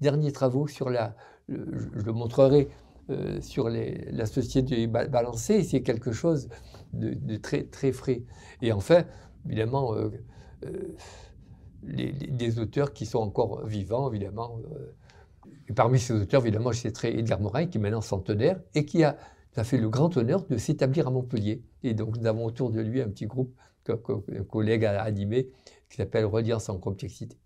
derniers 0.00 0.32
travaux 0.32 0.66
sur 0.66 0.90
la, 0.90 1.14
je 1.48 2.04
le 2.04 2.12
montrerai 2.12 2.68
euh, 3.08 3.40
sur 3.40 3.70
la 3.70 4.26
société 4.26 4.86
balancée, 4.86 5.62
c'est 5.62 5.80
quelque 5.82 6.12
chose 6.12 6.48
de, 6.92 7.36
très, 7.36 7.62
très 7.62 7.92
frais. 7.92 8.22
Et 8.60 8.72
enfin, 8.72 9.04
évidemment, 9.46 9.94
euh, 9.94 10.10
les, 11.84 12.12
des 12.12 12.58
auteurs 12.58 12.92
qui 12.92 13.06
sont 13.06 13.20
encore 13.20 13.64
vivants, 13.64 14.10
évidemment. 14.10 14.58
parmi 15.74 16.00
ces 16.00 16.12
auteurs, 16.12 16.42
évidemment, 16.42 16.72
je 16.72 16.80
citerai 16.80 17.16
Edgar 17.16 17.40
Morin, 17.40 17.66
qui 17.66 17.78
est 17.78 17.80
maintenant 17.80 18.00
centenaire 18.00 18.60
et 18.74 18.84
qui 18.84 19.04
a, 19.04 19.16
fait 19.62 19.78
le 19.78 19.88
grand 19.88 20.16
honneur 20.16 20.44
de 20.44 20.56
s'établir 20.56 21.08
à 21.08 21.10
Montpellier. 21.10 21.62
Et 21.82 21.94
donc, 21.94 22.16
nous 22.16 22.26
avons 22.26 22.44
autour 22.44 22.70
de 22.70 22.80
lui 22.80 23.00
un 23.00 23.08
petit 23.08 23.26
groupe 23.26 23.52
qu'un 23.84 23.96
collègue 24.48 24.84
a 24.84 25.02
animé 25.02 25.50
qui 25.88 25.96
s'appelle 25.96 26.24
Relire 26.24 26.60
sans 26.60 26.78
complexité. 26.78 27.36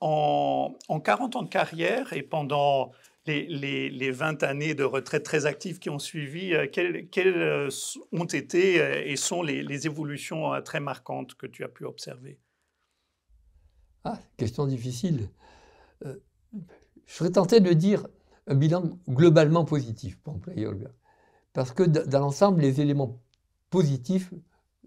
En, 0.00 0.74
40 1.02 1.36
ans 1.36 1.42
de 1.42 1.48
carrière 1.48 2.12
et 2.12 2.22
pendant 2.22 2.92
les, 3.26 4.10
20 4.10 4.42
années 4.42 4.74
de 4.74 4.84
retraite 4.84 5.22
très 5.22 5.46
active 5.46 5.78
qui 5.78 5.88
ont 5.88 5.98
suivi, 5.98 6.52
euh, 6.52 6.66
quelles, 6.70 7.08
euh, 7.26 7.70
ont 8.12 8.24
été 8.24 8.82
euh, 8.82 9.02
et 9.04 9.16
sont 9.16 9.42
les, 9.42 9.86
évolutions 9.86 10.60
très 10.62 10.80
marquantes 10.80 11.34
que 11.34 11.46
tu 11.46 11.64
as 11.64 11.68
pu 11.68 11.86
observer? 11.86 12.38
Ah, 14.04 14.18
question 14.36 14.66
difficile. 14.66 15.30
je 16.02 16.10
serais 17.06 17.30
tenté 17.30 17.60
de 17.60 17.72
dire 17.72 18.06
un 18.46 18.54
bilan 18.54 18.98
globalement 19.08 19.64
positif 19.64 20.18
pour 20.18 20.34
employer 20.34 20.66
Olga. 20.66 20.90
Parce 21.54 21.72
que 21.72 21.82
dans 21.82 22.20
l'ensemble, 22.20 22.60
les 22.60 22.82
éléments 22.82 23.22
positifs 23.70 24.34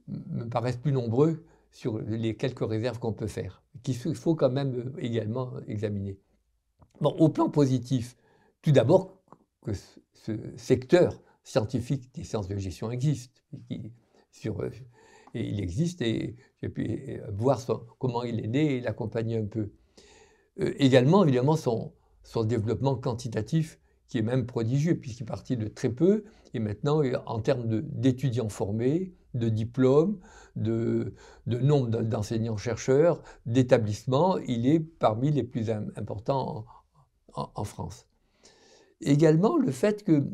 me 0.08 0.46
paraissent 0.46 0.78
plus 0.78 0.92
nombreux 0.92 1.46
sur 1.72 2.00
les 2.00 2.36
quelques 2.36 2.68
réserves 2.68 3.00
qu'on 3.00 3.14
peut 3.14 3.28
faire, 3.28 3.62
qu'il 3.84 3.96
faut 3.96 4.36
quand 4.36 4.50
même 4.50 4.94
également 4.98 5.54
examiner. 5.68 6.18
Bon, 7.02 7.12
au 7.20 7.30
plan 7.30 7.50
positif, 7.50 8.18
tout 8.62 8.72
d'abord 8.72 9.22
que 9.64 9.72
ce 10.14 10.32
secteur 10.56 11.22
scientifique 11.44 12.14
des 12.14 12.24
sciences 12.24 12.48
de 12.48 12.58
gestion 12.58 12.92
existe. 12.92 13.44
sur, 14.32 14.64
et 15.34 15.48
il 15.48 15.60
existe 15.60 16.02
et 16.02 16.36
j'ai 16.62 16.70
pu 16.70 17.22
voir 17.30 17.60
comment 18.00 18.24
il 18.24 18.44
est 18.44 18.48
né 18.48 18.76
et 18.76 18.82
l'accompagner 18.82 19.38
un 19.38 19.46
peu. 19.46 19.72
Euh, 20.60 20.74
également, 20.78 21.24
évidemment, 21.24 21.56
son, 21.56 21.94
son 22.24 22.44
développement 22.44 22.96
quantitatif 22.96 23.80
qui 24.08 24.18
est 24.18 24.24
même 24.24 24.46
prodigieux, 24.46 24.96
puisqu'il 24.96 25.24
est 25.24 25.26
parti 25.26 25.58
de 25.58 25.68
très 25.68 25.90
peu, 25.90 26.24
et 26.54 26.60
maintenant, 26.60 27.02
en 27.26 27.40
termes 27.40 27.82
d'étudiants 27.82 28.50
formés, 28.50 29.14
de 29.34 29.50
diplômes, 29.50 30.20
de, 30.56 31.14
nombre 31.46 32.02
d'enseignants-chercheurs, 32.02 33.22
d'établissements, 33.46 34.38
il 34.40 34.68
est 34.68 34.80
parmi 34.80 35.32
les 35.32 35.44
plus 35.44 35.70
importants 35.70 36.66
en, 37.34 37.64
France. 37.64 38.08
Également, 39.02 39.58
le 39.58 39.72
fait 39.72 40.04
que 40.04 40.28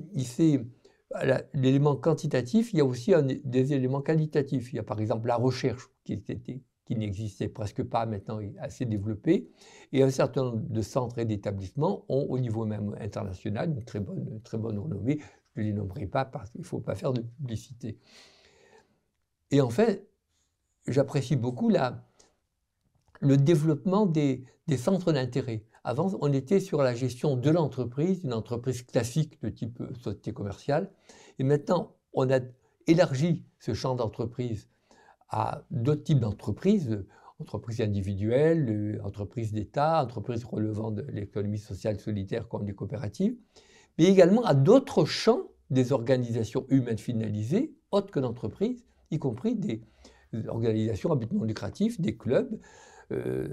l'élément 1.53 1.95
quantitatif, 1.95 2.71
il 2.73 2.77
y 2.77 2.81
a 2.81 2.85
aussi 2.85 3.13
des 3.43 3.73
éléments 3.73 4.01
qualitatifs. 4.01 4.71
Il 4.71 4.77
y 4.77 4.79
a 4.79 4.83
par 4.83 5.01
exemple 5.01 5.27
la 5.27 5.35
recherche 5.35 5.89
qui 6.05 6.13
était 6.13 6.39
qui 6.85 6.95
n'existait 6.95 7.47
presque 7.47 7.83
pas, 7.83 8.05
maintenant 8.05 8.39
assez 8.59 8.85
développé. 8.85 9.49
Et 9.91 10.03
un 10.03 10.09
certain 10.09 10.43
nombre 10.43 10.69
de 10.69 10.81
centres 10.81 11.17
et 11.19 11.25
d'établissements 11.25 12.05
ont, 12.09 12.25
au 12.29 12.39
niveau 12.39 12.65
même 12.65 12.95
international, 12.99 13.69
une 13.69 13.83
très 13.83 13.99
bonne, 13.99 14.41
très 14.43 14.57
bonne 14.57 14.77
renommée. 14.77 15.19
Je 15.55 15.61
ne 15.61 15.67
les 15.67 15.73
nommerai 15.73 16.07
pas 16.07 16.25
parce 16.25 16.49
qu'il 16.49 16.61
ne 16.61 16.65
faut 16.65 16.79
pas 16.79 16.95
faire 16.95 17.13
de 17.13 17.21
publicité. 17.21 17.97
Et 19.51 19.61
en 19.61 19.69
fait, 19.69 20.07
j'apprécie 20.87 21.35
beaucoup 21.35 21.69
la, 21.69 22.05
le 23.21 23.37
développement 23.37 24.05
des, 24.05 24.45
des 24.67 24.77
centres 24.77 25.11
d'intérêt. 25.11 25.63
Avant, 25.83 26.11
on 26.21 26.31
était 26.31 26.59
sur 26.59 26.81
la 26.81 26.95
gestion 26.95 27.35
de 27.35 27.49
l'entreprise, 27.49 28.23
une 28.23 28.33
entreprise 28.33 28.83
classique 28.83 29.41
de 29.41 29.49
type 29.49 29.83
société 30.01 30.33
commerciale. 30.33 30.91
Et 31.39 31.43
maintenant, 31.43 31.95
on 32.13 32.29
a 32.31 32.39
élargi 32.87 33.45
ce 33.59 33.73
champ 33.73 33.95
d'entreprise 33.95 34.69
à 35.33 35.63
d'autres 35.71 36.03
types 36.03 36.19
d'entreprises, 36.19 37.03
entreprises 37.39 37.81
individuelles, 37.81 39.01
entreprises 39.03 39.51
d'État, 39.51 40.03
entreprises 40.03 40.43
relevant 40.43 40.91
de 40.91 41.01
l'économie 41.11 41.57
sociale 41.57 41.99
solidaire 41.99 42.47
comme 42.47 42.67
les 42.67 42.75
coopératives, 42.75 43.35
mais 43.97 44.05
également 44.05 44.43
à 44.43 44.53
d'autres 44.53 45.05
champs 45.05 45.47
des 45.71 45.91
organisations 45.91 46.67
humaines 46.69 46.99
finalisées, 46.99 47.73
autres 47.89 48.11
que 48.11 48.19
l'entreprise, 48.19 48.85
y 49.09 49.17
compris 49.17 49.55
des 49.55 49.81
organisations 50.47 51.11
à 51.11 51.15
but 51.15 51.31
non 51.33 51.43
lucratif, 51.43 51.99
des 51.99 52.15
clubs, 52.15 52.59
euh, 53.11 53.47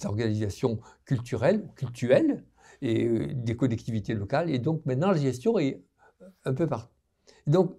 des 0.00 0.06
organisations 0.06 0.80
culturelles, 1.04 1.68
cultuelles, 1.76 2.44
et 2.80 3.06
euh, 3.06 3.28
des 3.34 3.56
collectivités 3.56 4.14
locales. 4.14 4.50
Et 4.50 4.58
donc 4.58 4.84
maintenant, 4.86 5.10
la 5.10 5.18
gestion 5.18 5.58
est 5.58 5.82
un 6.44 6.54
peu 6.54 6.66
partout. 6.66 6.92
Donc 7.46 7.76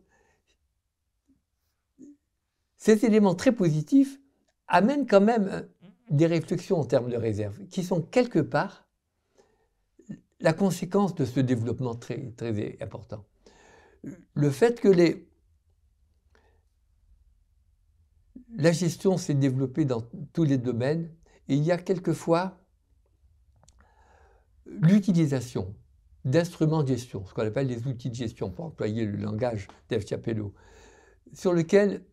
ces 2.77 3.05
éléments 3.05 3.35
très 3.35 3.51
positifs 3.51 4.19
amènent 4.67 5.07
quand 5.07 5.21
même 5.21 5.47
euh, 5.47 5.61
des 6.09 6.27
réflexions 6.27 6.79
en 6.79 6.85
termes 6.85 7.09
de 7.09 7.17
réserve, 7.17 7.65
qui 7.67 7.83
sont 7.83 8.01
quelque 8.01 8.39
part 8.39 8.87
la 10.39 10.53
conséquence 10.53 11.15
de 11.15 11.25
ce 11.25 11.39
développement 11.39 11.95
très, 11.95 12.31
très 12.37 12.77
important. 12.81 13.25
Le 14.33 14.51
fait 14.51 14.79
que 14.79 14.89
la 18.55 18.71
gestion 18.71 19.17
s'est 19.17 19.33
développée 19.33 19.83
dans 19.83 20.03
tous 20.33 20.43
les 20.43 20.57
domaines, 20.57 21.09
et 21.49 21.55
il 21.55 21.63
y 21.63 21.71
a 21.71 21.77
quelquefois 21.77 22.59
l'utilisation 24.65 25.75
d'instruments 26.23 26.83
de 26.83 26.89
gestion, 26.89 27.25
ce 27.25 27.33
qu'on 27.33 27.45
appelle 27.47 27.67
les 27.67 27.87
outils 27.87 28.09
de 28.09 28.15
gestion, 28.15 28.51
pour 28.51 28.65
employer 28.65 29.05
le 29.05 29.17
langage 29.17 29.67
d'Eve 29.89 30.05
Chapello, 30.05 30.53
sur 31.33 31.53
lequel 31.53 32.05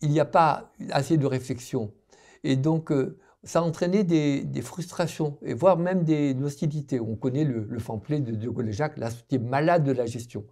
il 0.00 0.10
n'y 0.10 0.20
a 0.20 0.24
pas 0.24 0.72
assez 0.90 1.16
de 1.16 1.26
réflexion. 1.26 1.92
Et 2.44 2.56
donc, 2.56 2.92
euh, 2.92 3.18
ça 3.44 3.60
a 3.60 3.62
entraîné 3.62 4.04
des, 4.04 4.62
frustrations, 4.62 5.38
et 5.42 5.54
voire 5.54 5.78
même 5.78 6.04
des, 6.04 6.36
hostilités. 6.42 7.00
On 7.00 7.16
connaît 7.16 7.44
le, 7.44 7.64
le 7.64 7.78
pamphlet 7.78 8.20
de 8.20 8.32
De 8.32 8.48
Gaulle 8.48 8.68
et 8.68 8.72
Jacques, 8.72 8.98
la 8.98 9.10
société 9.10 9.38
malade 9.38 9.84
de 9.84 9.92
la 9.92 10.06
gestion. 10.06 10.44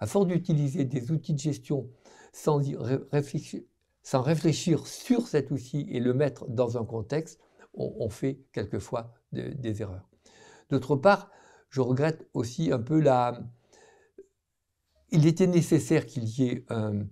À 0.00 0.06
force 0.06 0.26
d'utiliser 0.26 0.84
des 0.84 1.12
outils 1.12 1.34
de 1.34 1.38
gestion 1.38 1.88
sans, 2.32 2.60
réfléchir, 3.12 3.62
sans 4.02 4.22
réfléchir 4.22 4.86
sur 4.86 5.28
cet 5.28 5.50
outil 5.50 5.86
et 5.90 6.00
le 6.00 6.14
mettre 6.14 6.48
dans 6.48 6.78
un 6.78 6.84
contexte, 6.84 7.40
on, 7.74 8.10
fait 8.10 8.40
quelquefois 8.52 9.14
des 9.32 9.80
erreurs. 9.80 10.06
D'autre 10.68 10.94
part, 10.96 11.30
je 11.70 11.80
regrette 11.80 12.28
aussi 12.34 12.70
un 12.70 12.78
peu 12.78 13.00
la... 13.00 13.40
Il 15.10 15.26
était 15.26 15.46
nécessaire 15.46 16.06
qu'il 16.06 16.24
y 16.24 16.48
ait 16.48 16.66
un 16.68 17.06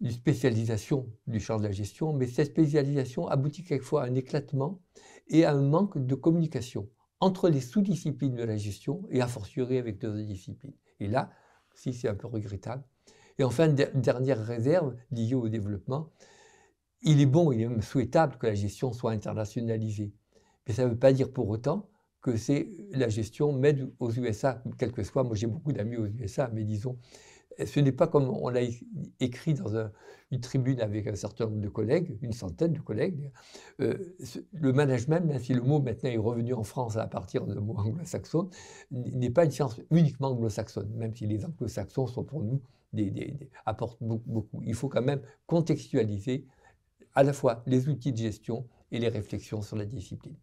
une 0.00 0.10
spécialisation 0.10 1.10
du 1.26 1.40
champ 1.40 1.58
de 1.58 1.64
la 1.64 1.72
gestion, 1.72 2.12
mais 2.12 2.26
cette 2.26 2.48
spécialisation 2.48 3.28
aboutit 3.28 3.64
quelquefois 3.64 4.04
à 4.04 4.06
un 4.06 4.14
éclatement 4.14 4.80
et 5.28 5.44
à 5.44 5.52
un 5.52 5.62
manque 5.62 5.98
de 5.98 6.14
communication 6.14 6.88
entre 7.20 7.48
les 7.48 7.60
sous-disciplines 7.60 8.36
de 8.36 8.44
la 8.44 8.56
gestion 8.56 9.04
et 9.10 9.20
a 9.20 9.26
fortiori 9.26 9.76
avec 9.78 9.98
d'autres 9.98 10.22
disciplines. 10.22 10.74
Et 11.00 11.08
là, 11.08 11.30
si 11.74 11.92
c'est 11.92 12.08
un 12.08 12.14
peu 12.14 12.26
regrettable. 12.26 12.84
Et 13.38 13.44
enfin, 13.44 13.68
dernière 13.68 14.44
réserve 14.44 14.96
liée 15.10 15.34
au 15.34 15.48
développement, 15.48 16.10
il 17.02 17.20
est 17.20 17.26
bon, 17.26 17.52
il 17.52 17.60
est 17.60 17.68
même 17.68 17.82
souhaitable 17.82 18.36
que 18.36 18.46
la 18.46 18.54
gestion 18.54 18.92
soit 18.92 19.12
internationalisée. 19.12 20.12
Mais 20.66 20.74
ça 20.74 20.84
ne 20.84 20.90
veut 20.90 20.98
pas 20.98 21.12
dire 21.12 21.32
pour 21.32 21.48
autant 21.48 21.88
que 22.20 22.36
c'est 22.36 22.68
la 22.90 23.08
gestion 23.08 23.52
m'aide 23.52 23.92
aux 24.00 24.10
USA, 24.10 24.62
quel 24.76 24.92
que 24.92 25.04
soit. 25.04 25.22
Moi, 25.22 25.36
j'ai 25.36 25.46
beaucoup 25.46 25.72
d'amis 25.72 25.96
aux 25.96 26.06
USA, 26.06 26.50
mais 26.52 26.64
disons, 26.64 26.98
ce 27.66 27.80
n'est 27.80 27.92
pas 27.92 28.06
comme 28.06 28.28
on 28.28 28.48
l'a 28.48 28.60
écrit 29.20 29.54
dans 29.54 29.90
une 30.30 30.40
tribune 30.40 30.80
avec 30.80 31.06
un 31.06 31.14
certain 31.14 31.46
nombre 31.46 31.60
de 31.60 31.68
collègues, 31.68 32.18
une 32.22 32.32
centaine 32.32 32.72
de 32.72 32.80
collègues. 32.80 33.30
Euh, 33.80 34.14
le 34.52 34.72
management, 34.72 35.24
même 35.24 35.40
si 35.40 35.54
le 35.54 35.62
mot 35.62 35.80
maintenant 35.80 36.10
est 36.10 36.18
revenu 36.18 36.54
en 36.54 36.62
France 36.62 36.96
à 36.96 37.06
partir 37.06 37.46
de 37.46 37.58
mot 37.58 37.74
anglo-saxon, 37.76 38.50
n'est 38.90 39.30
pas 39.30 39.44
une 39.44 39.50
science 39.50 39.80
uniquement 39.90 40.28
anglo-saxonne, 40.28 40.90
même 40.94 41.14
si 41.14 41.26
les 41.26 41.44
anglo-saxons 41.44 42.06
sont 42.06 42.24
pour 42.24 42.42
nous 42.42 42.60
des, 42.92 43.36
apportent 43.66 44.02
beaucoup, 44.02 44.30
beaucoup. 44.30 44.62
Il 44.64 44.74
faut 44.74 44.88
quand 44.88 45.02
même 45.02 45.20
contextualiser 45.46 46.46
à 47.14 47.22
la 47.22 47.32
fois 47.32 47.62
les 47.66 47.88
outils 47.88 48.12
de 48.12 48.18
gestion 48.18 48.66
et 48.92 48.98
les 48.98 49.08
réflexions 49.08 49.62
sur 49.62 49.76
la 49.76 49.84
discipline. 49.84 50.36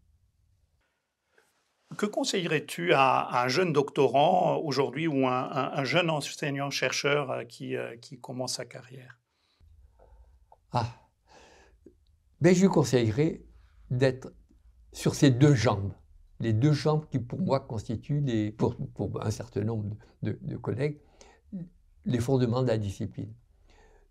Que 1.94 2.06
conseillerais-tu 2.06 2.92
à, 2.92 3.42
un 3.42 3.48
jeune 3.48 3.72
doctorant 3.72 4.58
aujourd'hui 4.58 5.06
ou 5.06 5.26
un, 5.26 5.70
un, 5.72 5.84
jeune 5.84 6.10
enseignant-chercheur 6.10 7.30
euh, 7.30 7.44
qui, 7.44 7.76
euh, 7.76 7.96
qui, 7.96 8.18
commence 8.18 8.54
sa 8.54 8.64
carrière? 8.64 9.20
Ah, 10.72 10.86
ben 12.40 12.54
je 12.54 12.62
lui 12.62 12.68
conseillerais 12.68 13.40
d'être 13.90 14.32
sur 14.92 15.14
ses 15.14 15.30
deux 15.30 15.54
jambes, 15.54 15.92
les 16.40 16.52
deux 16.52 16.72
jambes 16.72 17.06
qui 17.08 17.20
pour 17.20 17.40
moi 17.40 17.60
constituent, 17.60 18.20
les, 18.20 18.50
pour, 18.50 18.76
pour 18.94 19.24
un 19.24 19.30
certain 19.30 19.62
nombre 19.62 19.96
de, 20.22 20.36
de 20.42 20.56
collègues, 20.56 20.98
les 22.04 22.18
fondements 22.18 22.62
de 22.62 22.68
la 22.68 22.78
discipline. 22.78 23.32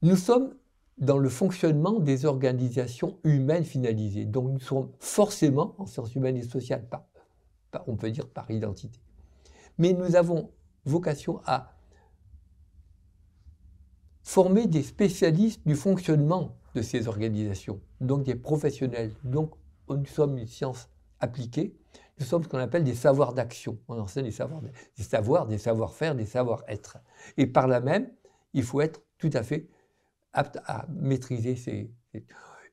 Nous 0.02 0.16
sommes 0.16 0.56
dans 0.98 1.18
le 1.18 1.28
fonctionnement 1.28 2.00
des 2.00 2.26
organisations 2.26 3.20
humaines 3.26 3.66
finalisées. 3.66 4.26
Donc 4.26 4.50
nous 4.50 4.60
sommes 4.60 4.92
forcément 5.00 5.76
en 5.78 5.86
sciences 5.86 6.16
humaines 6.16 6.38
et 6.38 6.44
sociales, 6.44 6.88
pas 6.88 7.10
on 7.88 7.96
peut 7.96 8.12
dire 8.12 8.28
par 8.28 8.50
identité. 8.52 9.00
Mais 9.78 9.94
nous 9.94 10.16
avons 10.16 10.52
vocation 10.86 11.42
à 11.46 11.74
former 14.24 14.68
des 14.68 14.84
spécialistes 14.84 15.62
du 15.66 15.76
fonctionnement 15.76 16.58
de 16.74 16.82
ces 16.82 17.08
organisations, 17.08 17.80
donc 18.02 18.24
des 18.24 18.36
professionnels. 18.36 19.12
Donc, 19.24 19.54
nous 19.88 20.06
sommes 20.06 20.38
une 20.38 20.48
science 20.48 20.90
appliquée, 21.20 21.76
nous 22.20 22.26
sommes 22.26 22.44
ce 22.44 22.48
qu'on 22.48 22.58
appelle 22.58 22.84
des 22.84 22.96
savoirs 22.96 23.34
d'action. 23.34 23.78
On 23.88 24.00
enseigne 24.00 24.26
des 24.26 24.32
savoirs, 24.32 24.62
des 24.62 25.04
savoirs, 25.04 25.48
des 25.48 25.58
savoir-faire, 25.58 26.16
des 26.16 26.26
savoir-être. 26.26 26.98
Et 27.38 27.46
par 27.46 27.68
là 27.68 27.82
même, 27.82 28.10
il 28.54 28.64
faut 28.64 28.82
être 28.82 29.02
tout 29.18 29.30
à 29.34 29.44
fait 29.44 29.68
apte 30.34 30.60
à 30.66 30.86
maîtriser 30.90 31.56
ces... 31.56 31.92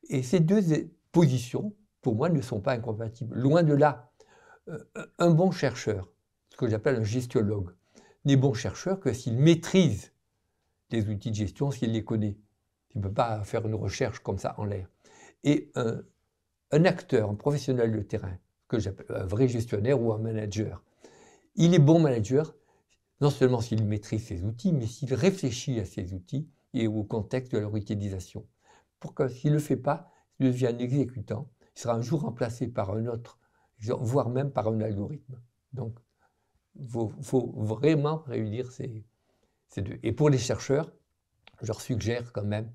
Et 0.09 0.23
ces 0.23 0.41
deux 0.41 0.91
positions, 1.13 1.75
pour 2.01 2.15
moi, 2.15 2.29
ne 2.29 2.41
sont 2.41 2.61
pas 2.61 2.73
incompatibles. 2.73 3.37
Loin 3.37 3.63
de 3.63 3.73
là, 3.73 4.12
un 5.19 5.31
bon 5.31 5.51
chercheur, 5.51 6.09
ce 6.51 6.57
que 6.57 6.69
j'appelle 6.69 6.97
un 6.97 7.05
gestiologue, 7.05 7.71
n'est 8.25 8.37
bon 8.37 8.55
chercheur 8.55 9.01
que 9.01 9.13
s'il 9.13 9.39
maîtrise 9.39 10.13
les 10.91 11.09
outils 11.09 11.31
de 11.31 11.37
gestion, 11.37 11.71
s'il 11.71 11.93
les 11.93 12.05
connaît. 12.05 12.37
Il 12.95 12.99
ne 12.99 13.09
peut 13.09 13.13
pas 13.13 13.43
faire 13.45 13.67
une 13.67 13.75
recherche 13.75 14.21
comme 14.21 14.39
ça 14.39 14.55
en 14.59 14.65
l'air. 14.65 14.89
Et 15.45 15.73
un, 15.75 16.85
acteur, 16.85 17.31
un 17.31 17.35
professionnel 17.35 17.93
de 17.93 18.03
terrain, 18.03 18.39
que 18.69 18.79
j'appelle 18.79 19.17
un 19.17 19.27
vrai 19.27 19.49
gestionnaire 19.49 20.01
ou 20.01 20.13
un 20.13 20.19
manager, 20.19 20.83
il 21.57 21.75
est 21.75 21.79
bon 21.79 21.99
manager 21.99 22.55
non 23.21 23.31
seulement 23.31 23.61
s'il 23.61 23.85
maîtrise 23.85 24.27
ses 24.27 24.43
outils, 24.45 24.73
mais 24.73 24.87
s'il 24.87 25.15
réfléchit 25.15 25.79
à 25.79 25.85
ses 25.85 26.13
outils 26.13 26.49
et 26.75 26.89
au 26.89 27.05
contexte 27.05 27.53
de 27.53 27.59
leur 27.59 27.77
utilisation. 27.77 28.47
Pour 28.99 29.15
que 29.15 29.29
s'il 29.29 29.51
ne 29.51 29.57
le 29.57 29.63
fait 29.63 29.77
pas, 29.77 30.11
il 30.41 30.47
devient 30.47 30.69
un 30.69 30.79
exécutant, 30.79 31.49
il 31.77 31.81
sera 31.81 31.95
un 31.95 32.01
jour 32.01 32.23
remplacé 32.23 32.67
par 32.67 32.91
un 32.91 33.07
autre, 33.07 33.39
voire 33.91 34.29
même 34.29 34.51
par 34.51 34.69
un 34.69 34.81
algorithme. 34.81 35.41
Donc, 35.73 35.99
il 36.79 36.89
faut, 36.89 37.53
vraiment 37.57 38.23
réunir 38.27 38.71
ces, 38.71 39.05
ces 39.69 39.83
deux. 39.83 39.99
Et 40.03 40.13
pour 40.13 40.31
les 40.31 40.39
chercheurs, 40.39 40.93
je 41.61 41.67
leur 41.67 41.81
suggère 41.81 42.33
quand 42.33 42.45
même 42.45 42.71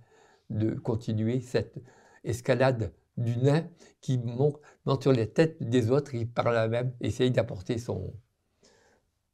de 0.50 0.74
continuer 0.74 1.42
cette 1.42 1.78
escalade 2.24 2.94
du 3.18 3.36
nain 3.38 3.68
qui 4.02 4.18
monte, 4.18 4.62
sur 5.02 5.12
les 5.12 5.30
têtes 5.30 5.62
des 5.62 5.90
autres 5.92 6.14
et 6.16 6.26
par 6.26 6.52
là 6.52 6.68
même 6.68 6.94
essaye 7.02 7.32
d'apporter 7.32 7.78
son, 7.78 8.14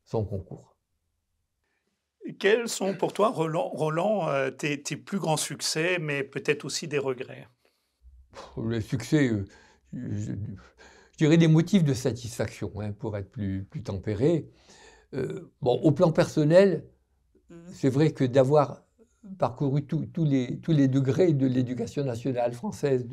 son 0.05 0.25
concours. 0.25 0.75
Quels 2.39 2.69
sont 2.69 2.95
pour 2.95 3.11
toi, 3.11 3.29
Roland, 3.29 4.29
euh, 4.29 4.49
tes, 4.49 4.77
plus 4.77 5.19
grands 5.19 5.37
succès, 5.37 5.97
mais 5.99 6.23
peut-être 6.23 6.63
aussi 6.63 6.87
des 6.87 6.97
regrets? 6.97 7.47
Le 8.57 8.79
succès, 8.79 9.29
euh, 9.29 9.45
je, 9.91 10.31
dirais 11.17 11.37
des 11.37 11.47
motifs 11.47 11.83
de 11.83 11.93
satisfaction, 11.93 12.71
hein, 12.79 12.91
pour 12.91 13.17
être 13.17 13.29
plus, 13.29 13.63
plus 13.63 13.83
tempéré. 13.83 14.49
Euh, 15.13 15.51
bon, 15.61 15.73
au 15.75 15.91
plan 15.91 16.11
personnel, 16.11 16.85
c'est 17.71 17.89
vrai 17.89 18.11
que 18.11 18.23
d'avoir 18.23 18.83
parcouru 19.37 19.85
tous 19.85 20.25
les, 20.25 20.59
tous 20.59 20.73
les 20.73 20.87
degrés 20.87 21.33
de 21.33 21.47
l'éducation 21.47 22.03
nationale 22.03 22.53
française, 22.53 23.07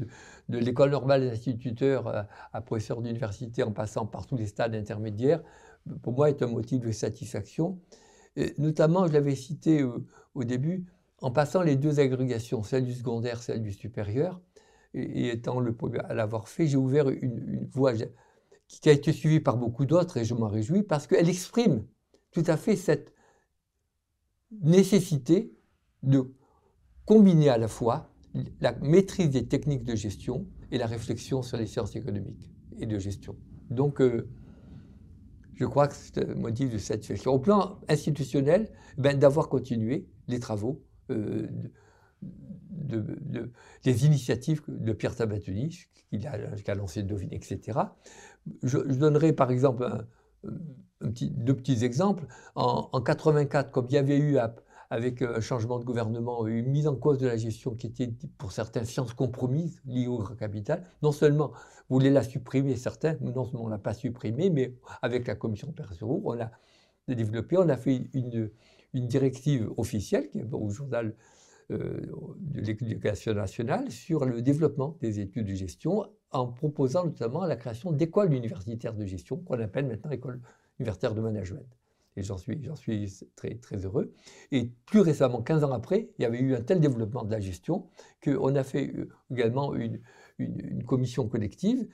de, 0.48 0.58
l'école 0.58 0.90
normale 0.90 1.28
d'instituteur 1.28 2.08
à, 2.08 2.26
à, 2.52 2.60
professeur 2.60 3.00
d'université 3.00 3.62
en 3.62 3.70
passant 3.70 4.06
par 4.06 4.26
tous 4.26 4.36
les 4.36 4.46
stades 4.46 4.74
intermédiaires, 4.74 5.42
pour 6.02 6.14
moi 6.14 6.28
est 6.28 6.42
un 6.42 6.46
motif 6.46 6.80
de 6.80 6.92
satisfaction. 6.92 7.78
Notamment, 8.58 9.06
je 9.06 9.12
l'avais 9.12 9.34
cité 9.34 9.82
au, 9.82 10.44
début, 10.44 10.86
en 11.20 11.30
passant 11.30 11.62
les 11.62 11.76
deux 11.76 12.00
agrégations, 12.00 12.62
celle 12.62 12.84
du 12.84 12.94
secondaire, 12.94 13.42
celle 13.42 13.62
du 13.62 13.72
supérieur, 13.72 14.40
et, 14.94 15.28
étant 15.28 15.60
le 15.60 15.74
premier 15.74 16.00
à 16.00 16.14
l'avoir 16.14 16.48
fait, 16.48 16.66
j'ai 16.66 16.76
ouvert 16.76 17.08
une, 17.08 17.68
voie 17.72 17.92
qui 18.68 18.88
a 18.88 18.92
été 18.92 19.12
suivie 19.12 19.40
par 19.40 19.56
beaucoup 19.56 19.86
d'autres, 19.86 20.16
et 20.16 20.24
je 20.24 20.34
m'en 20.34 20.48
réjouis, 20.48 20.82
parce 20.82 21.06
qu'elle 21.06 21.28
exprime 21.28 21.84
tout 22.32 22.44
à 22.46 22.56
fait 22.56 22.76
cette 22.76 23.12
nécessité 24.62 25.52
de 26.02 26.32
combiner 27.04 27.48
à 27.48 27.58
la 27.58 27.68
fois 27.68 28.12
la 28.60 28.72
maîtrise 28.78 29.30
des 29.30 29.46
techniques 29.46 29.84
de 29.84 29.94
gestion 29.94 30.46
et 30.70 30.78
la 30.78 30.86
réflexion 30.86 31.42
sur 31.42 31.56
les 31.56 31.66
sciences 31.66 31.96
économiques 31.96 32.48
et 32.78 32.86
de 32.86 32.98
gestion. 32.98 33.36
Donc, 33.70 34.00
euh, 34.00 34.28
je 35.54 35.64
crois 35.66 35.88
que 35.88 35.94
c'est 35.94 36.18
un 36.18 36.34
motif 36.34 36.70
de 36.70 36.78
satisfaction. 36.78 37.32
Au 37.32 37.38
plan 37.38 37.80
institutionnel, 37.88 38.70
ben, 38.96 39.18
d'avoir 39.18 39.48
continué 39.48 40.08
les 40.28 40.38
travaux, 40.38 40.82
euh, 41.10 41.48
de, 42.22 43.52
les 43.84 44.06
initiatives 44.06 44.62
de 44.68 44.92
Pierre 44.92 45.14
Sabatoni, 45.14 45.86
qui 46.10 46.26
a, 46.26 46.74
lancé 46.74 47.02
Deauville, 47.02 47.32
etc. 47.32 47.78
Je, 48.62 48.78
donnerai 48.78 49.32
par 49.32 49.50
exemple 49.50 50.06
deux 51.02 51.56
petits 51.56 51.84
exemples. 51.84 52.26
En, 52.54 52.88
en 52.92 53.00
84, 53.00 53.70
comme 53.70 53.86
il 53.88 53.94
y 53.94 53.98
avait 53.98 54.18
eu 54.18 54.38
avec 54.90 55.22
euh, 55.22 55.36
un 55.36 55.40
changement 55.40 55.78
de 55.78 55.84
gouvernement, 55.84 56.46
une 56.46 56.66
mise 56.66 56.88
en 56.88 56.96
cause 56.96 57.18
de 57.18 57.26
la 57.26 57.36
gestion 57.36 57.74
qui 57.74 57.86
était 57.86 58.12
pour 58.38 58.52
certains 58.52 58.84
sciences 58.84 59.14
compromises 59.14 59.80
liées 59.86 60.08
au 60.08 60.18
grand 60.18 60.34
capital. 60.34 60.84
Non 61.02 61.12
seulement 61.12 61.52
voulez 61.88 62.10
la 62.10 62.22
supprimer, 62.22 62.76
certains, 62.76 63.16
non 63.20 63.44
seulement 63.44 63.64
on 63.64 63.66
ne 63.66 63.72
l'a 63.72 63.78
pas 63.78 63.94
supprimée, 63.94 64.50
mais 64.50 64.74
avec 65.02 65.26
la 65.26 65.34
commission 65.34 65.72
Perceau, 65.72 66.20
on 66.24 66.34
l'a 66.34 66.50
développé, 67.08 67.56
on 67.56 67.68
a 67.68 67.76
fait 67.76 68.08
une, 68.14 68.50
une 68.92 69.06
directive 69.06 69.72
officielle 69.76 70.30
qui 70.30 70.38
est 70.38 70.52
au 70.52 70.70
journal 70.70 71.14
de 71.70 72.60
l'éducation 72.60 73.34
nationale 73.34 73.90
sur 73.90 74.24
le 74.24 74.42
développement 74.42 74.96
des 75.00 75.20
études 75.20 75.46
de 75.46 75.54
gestion 75.54 76.06
en 76.32 76.46
proposant 76.48 77.04
notamment 77.04 77.44
la 77.44 77.56
création 77.56 77.92
d'écoles 77.92 78.32
universitaires 78.32 78.94
de 78.94 79.04
gestion 79.06 79.36
qu'on 79.38 79.60
appelle 79.60 79.86
maintenant 79.86 80.10
écoles 80.10 80.40
universitaires 80.78 81.14
de 81.14 81.20
management 81.20 81.66
et 82.16 82.22
j'en 82.22 82.36
suis, 82.36 82.60
très, 83.36 83.54
très 83.56 83.84
heureux. 83.84 84.12
Et 84.52 84.70
plus 84.86 85.00
récemment, 85.00 85.42
15 85.42 85.64
ans 85.64 85.72
après, 85.72 86.10
il 86.18 86.22
y 86.22 86.24
avait 86.24 86.40
eu 86.40 86.54
un 86.54 86.60
tel 86.60 86.80
développement 86.80 87.24
de 87.24 87.30
la 87.30 87.40
gestion 87.40 87.86
qu'on 88.22 88.54
a 88.54 88.64
fait 88.64 88.92
euh, 88.96 89.08
également 89.30 89.74
une, 89.74 90.00
une, 90.38 90.84
commission 90.84 91.28
collective 91.28 91.86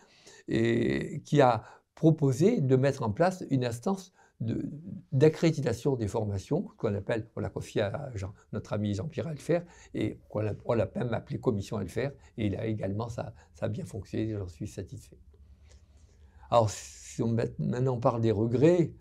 et, 0.49 1.23
qui 1.25 1.41
a 1.41 1.65
proposé 1.95 2.61
de 2.61 2.77
mettre 2.77 3.03
en 3.03 3.11
place 3.11 3.45
une 3.51 3.65
instance 3.65 4.13
d'accréditation 4.41 5.97
des 5.97 6.09
formations, 6.09 6.63
qu'on 6.77 6.95
appelle, 6.95 7.29
on 7.37 7.41
l'a 7.41 7.49
confié 7.49 7.83
à 7.83 8.11
notre 8.53 8.75
ami 8.75 8.95
Jean-Pierre 8.95 9.29
Alfer, 9.29 9.61
et 9.95 10.21
on 10.31 10.75
l'a 10.75 10.91
même 10.95 11.15
appelé 11.15 11.41
commission 11.41 11.79
Alfer, 11.79 12.11
et 12.37 12.47
il 12.47 12.57
a 12.57 12.67
également, 12.67 13.09
ça, 13.09 13.33
ça 13.55 13.67
a 13.67 13.69
bien 13.69 13.85
fonctionné, 13.85 14.35
j'en 14.35 14.49
suis 14.49 14.69
satisfait. 14.69 15.19
Alors, 16.51 16.71
si 16.71 17.23
on 17.23 17.35
maintenant 17.59 17.99
parle 17.99 18.21
des 18.21 18.31
regrets, 18.31 18.93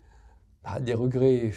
bah, 0.64 0.80
des 0.80 0.94
regrets 0.94 1.52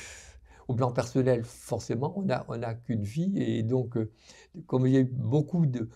au 0.68 0.76
plan 0.76 0.92
personnel, 0.92 1.44
forcément, 1.44 2.14
on 2.18 2.24
n'a 2.24 2.46
on 2.48 2.62
a 2.62 2.76
qu'une 2.76 3.04
vie. 3.04 3.34
Et 3.38 3.64
donc, 3.64 3.98
euh, 3.98 4.12
comme 4.68 4.86
il 4.86 4.94
y 4.94 4.98
a 4.98 5.00
eu 5.00 5.06
beaucoup 5.06 5.66
de, 5.66 5.90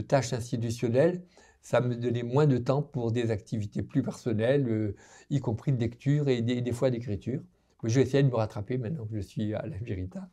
tâches 0.00 0.32
institutionnelles, 0.32 1.22
ça 1.66 1.80
me 1.80 1.96
donnait 1.96 2.22
moins 2.22 2.46
de 2.46 2.58
temps 2.58 2.80
pour 2.80 3.10
des 3.10 3.32
activités 3.32 3.82
plus 3.82 4.00
personnelles, 4.00 4.68
euh, 4.68 4.94
y 5.30 5.40
compris 5.40 5.72
de 5.72 5.80
lecture 5.80 6.28
et 6.28 6.40
des, 6.40 6.70
fois 6.70 6.90
d'écriture. 6.90 7.42
Je 7.82 7.96
vais 7.96 8.02
essayer 8.02 8.22
de 8.22 8.28
me 8.28 8.36
rattraper 8.36 8.78
maintenant 8.78 9.04
que 9.04 9.16
je 9.16 9.20
suis 9.20 9.52
à 9.52 9.66
la 9.66 9.76
Vérita. 9.78 10.30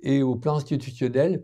Et 0.00 0.22
au 0.22 0.36
plan 0.36 0.56
institutionnel, 0.56 1.42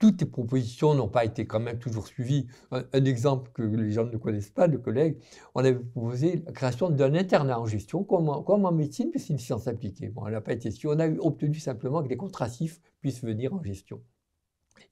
toutes 0.00 0.20
les 0.20 0.26
propositions 0.26 0.96
n'ont 0.96 1.06
pas 1.06 1.24
été 1.24 1.46
quand 1.46 1.60
même 1.60 1.78
toujours 1.78 2.08
suivies. 2.08 2.48
Un, 2.72 3.04
exemple 3.04 3.52
que 3.54 3.62
les 3.62 3.92
gens 3.92 4.06
ne 4.06 4.16
connaissent 4.16 4.50
pas, 4.50 4.66
de 4.66 4.78
collègues, 4.78 5.16
on 5.54 5.60
avait 5.60 5.78
proposé 5.78 6.42
la 6.44 6.50
création 6.50 6.90
d'un 6.90 7.14
internat 7.14 7.60
en 7.60 7.66
gestion, 7.66 8.02
comme 8.02 8.28
en, 8.28 8.72
médecine, 8.72 9.12
mais 9.14 9.20
c'est 9.20 9.32
une 9.32 9.38
science 9.38 9.68
appliquée. 9.68 10.08
Bon, 10.08 10.26
elle 10.26 10.32
n'a 10.32 10.40
pas 10.40 10.54
été 10.54 10.72
sûre. 10.72 10.90
On 10.96 10.98
a 10.98 11.08
obtenu 11.20 11.60
simplement 11.60 12.02
que 12.02 12.08
les 12.08 12.16
contracifs 12.16 12.80
puissent 13.00 13.22
venir 13.22 13.54
en 13.54 13.62
gestion. 13.62 14.02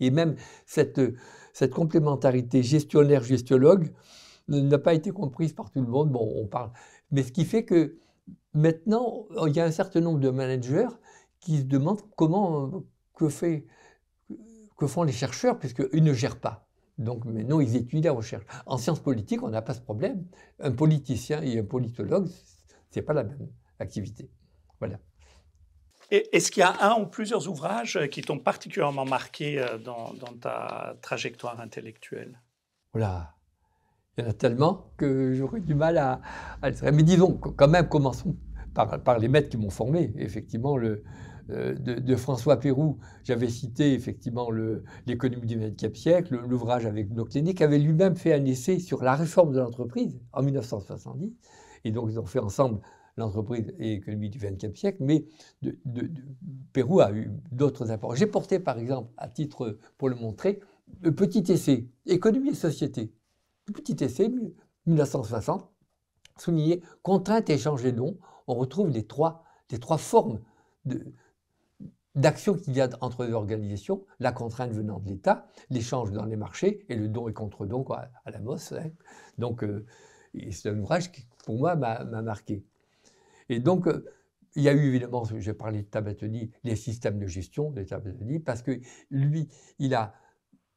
Et 0.00 0.10
même 0.10 0.36
cette, 0.66 1.00
complémentarité 1.72 2.62
gestionnaire-gestiologue 2.62 3.92
n'a 4.48 4.78
pas 4.78 4.94
été 4.94 5.10
comprise 5.10 5.52
par 5.52 5.70
tout 5.70 5.80
le 5.80 5.88
monde. 5.88 6.10
Bon, 6.10 6.32
on 6.36 6.46
parle. 6.46 6.70
Mais 7.10 7.22
ce 7.22 7.32
qui 7.32 7.44
fait 7.44 7.64
que 7.64 7.98
maintenant, 8.54 9.26
il 9.46 9.54
y 9.54 9.60
a 9.60 9.64
un 9.64 9.70
certain 9.70 10.00
nombre 10.00 10.20
de 10.20 10.30
managers 10.30 10.88
qui 11.40 11.58
se 11.58 11.64
demandent 11.64 12.02
comment, 12.16 12.84
que 13.14 13.26
que 14.78 14.86
font 14.86 15.02
les 15.02 15.12
chercheurs, 15.12 15.58
puisqu'ils 15.58 16.04
ne 16.04 16.12
gèrent 16.12 16.40
pas. 16.40 16.68
Donc 16.98 17.24
maintenant, 17.24 17.60
ils 17.60 17.76
étudient 17.76 18.12
la 18.12 18.16
recherche. 18.16 18.44
En 18.66 18.78
sciences 18.78 19.00
politiques, 19.00 19.42
on 19.42 19.48
n'a 19.48 19.62
pas 19.62 19.74
ce 19.74 19.80
problème. 19.80 20.26
Un 20.60 20.72
politicien 20.72 21.42
et 21.42 21.58
un 21.58 21.64
politologue, 21.64 22.28
ce 22.28 22.98
n'est 22.98 23.02
pas 23.02 23.12
la 23.12 23.24
même 23.24 23.48
activité. 23.78 24.30
Voilà. 24.80 24.98
Est-ce 26.10 26.50
qu'il 26.50 26.62
y 26.62 26.64
a 26.64 26.74
un 26.80 27.00
ou 27.00 27.06
plusieurs 27.06 27.48
ouvrages 27.48 27.98
qui 28.10 28.22
t'ont 28.22 28.38
particulièrement 28.38 29.04
marqué 29.04 29.60
euh, 29.60 29.76
dans, 29.78 30.14
ta 30.40 30.96
trajectoire 31.02 31.60
intellectuelle? 31.60 32.40
Voilà. 32.94 33.34
Il 34.16 34.24
y 34.24 34.26
en 34.26 34.30
a 34.30 34.32
tellement 34.32 34.90
que 34.96 35.34
j'aurais 35.34 35.60
du 35.60 35.74
mal 35.74 35.98
à, 35.98 36.20
à 36.62 36.90
Mais 36.90 37.02
disons, 37.02 37.34
quand 37.34 37.68
même, 37.68 37.88
commençons 37.88 38.36
par, 38.74 39.18
les 39.18 39.28
maîtres 39.28 39.48
qui 39.48 39.56
m'ont 39.56 39.70
formé. 39.70 40.12
Effectivement, 40.16 40.76
le, 40.76 41.02
euh, 41.50 41.74
de, 41.74 42.16
François 42.16 42.58
Pérou, 42.58 42.98
j'avais 43.24 43.48
cité 43.48 43.92
effectivement 43.92 44.50
l'économie 45.06 45.46
du 45.46 45.58
XXe 45.58 45.98
siècle, 45.98 46.40
l'ouvrage 46.46 46.86
avec 46.86 47.10
Bloclini, 47.10 47.54
qui 47.54 47.64
avait 47.64 47.78
lui-même 47.78 48.16
fait 48.16 48.32
un 48.32 48.44
essai 48.44 48.78
sur 48.78 49.02
la 49.02 49.14
réforme 49.14 49.52
de 49.52 49.60
l'entreprise 49.60 50.18
en 50.32 50.42
1970. 50.42 51.32
Et 51.84 51.90
donc, 51.90 52.08
ils 52.10 52.18
ont 52.18 52.26
fait 52.26 52.40
ensemble 52.40 52.80
l'entreprise 53.18 53.74
et 53.78 53.96
l'économie 53.96 54.30
du 54.30 54.38
XXe 54.38 54.78
siècle, 54.78 54.98
mais 55.00 55.24
Pérou 56.72 57.00
a 57.00 57.12
eu 57.12 57.30
d'autres 57.52 57.90
apports. 57.90 58.14
J'ai 58.14 58.26
porté, 58.26 58.58
par 58.58 58.78
exemple, 58.78 59.12
à 59.16 59.28
titre 59.28 59.78
pour 59.98 60.08
le 60.08 60.14
montrer, 60.14 60.60
le 61.02 61.14
petit 61.14 61.52
essai, 61.52 61.88
économie 62.06 62.50
et 62.50 62.54
société. 62.54 63.12
Le 63.66 63.72
petit 63.72 64.02
essai, 64.02 64.30
1960, 64.86 65.68
souligné 66.38 66.80
contrainte, 67.02 67.50
échange 67.50 67.84
et 67.84 67.92
don. 67.92 68.16
On 68.46 68.54
retrouve 68.54 68.90
les 68.90 69.06
trois, 69.06 69.44
les 69.70 69.78
trois 69.78 69.98
formes 69.98 70.40
d'action 72.14 72.54
qu'il 72.54 72.74
y 72.74 72.80
a 72.80 72.88
entre 73.00 73.24
les 73.24 73.32
organisations, 73.32 74.04
la 74.18 74.32
contrainte 74.32 74.72
venant 74.72 74.98
de 74.98 75.08
l'État, 75.08 75.46
l'échange 75.70 76.10
dans 76.12 76.24
les 76.24 76.36
marchés 76.36 76.84
et 76.88 76.96
le 76.96 77.08
don 77.08 77.28
et 77.28 77.32
contre-don 77.32 77.84
à 77.90 78.30
la 78.30 78.40
MOS. 78.40 78.72
Hein. 78.72 78.90
Donc, 79.36 79.62
euh, 79.62 79.84
c'est 80.50 80.70
un 80.70 80.78
ouvrage 80.78 81.12
qui, 81.12 81.26
pour 81.44 81.56
moi, 81.56 81.76
m'a 81.76 82.04
marqué. 82.22 82.64
Et 83.48 83.60
donc, 83.60 83.86
euh, 83.86 84.04
il 84.56 84.62
y 84.62 84.68
a 84.68 84.72
eu 84.72 84.86
évidemment, 84.86 85.24
j'ai 85.38 85.54
parlé 85.54 85.82
de 85.82 85.86
Tabatoni, 85.86 86.50
les 86.64 86.76
systèmes 86.76 87.18
de 87.18 87.26
gestion 87.26 87.70
de 87.70 87.82
Tabatoni, 87.82 88.40
parce 88.40 88.62
que 88.62 88.80
lui, 89.10 89.48
il 89.78 89.90
n'a 89.90 90.14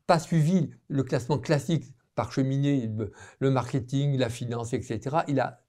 pas 0.07 0.19
suivi 0.19 0.69
le 0.87 1.03
classement 1.03 1.39
classique 1.39 1.85
par 2.15 2.31
cheminée, 2.31 2.91
le 3.39 3.51
marketing, 3.51 4.17
la 4.17 4.29
finance, 4.29 4.73
etc. 4.73 5.17
Il 5.27 5.39
a 5.39 5.63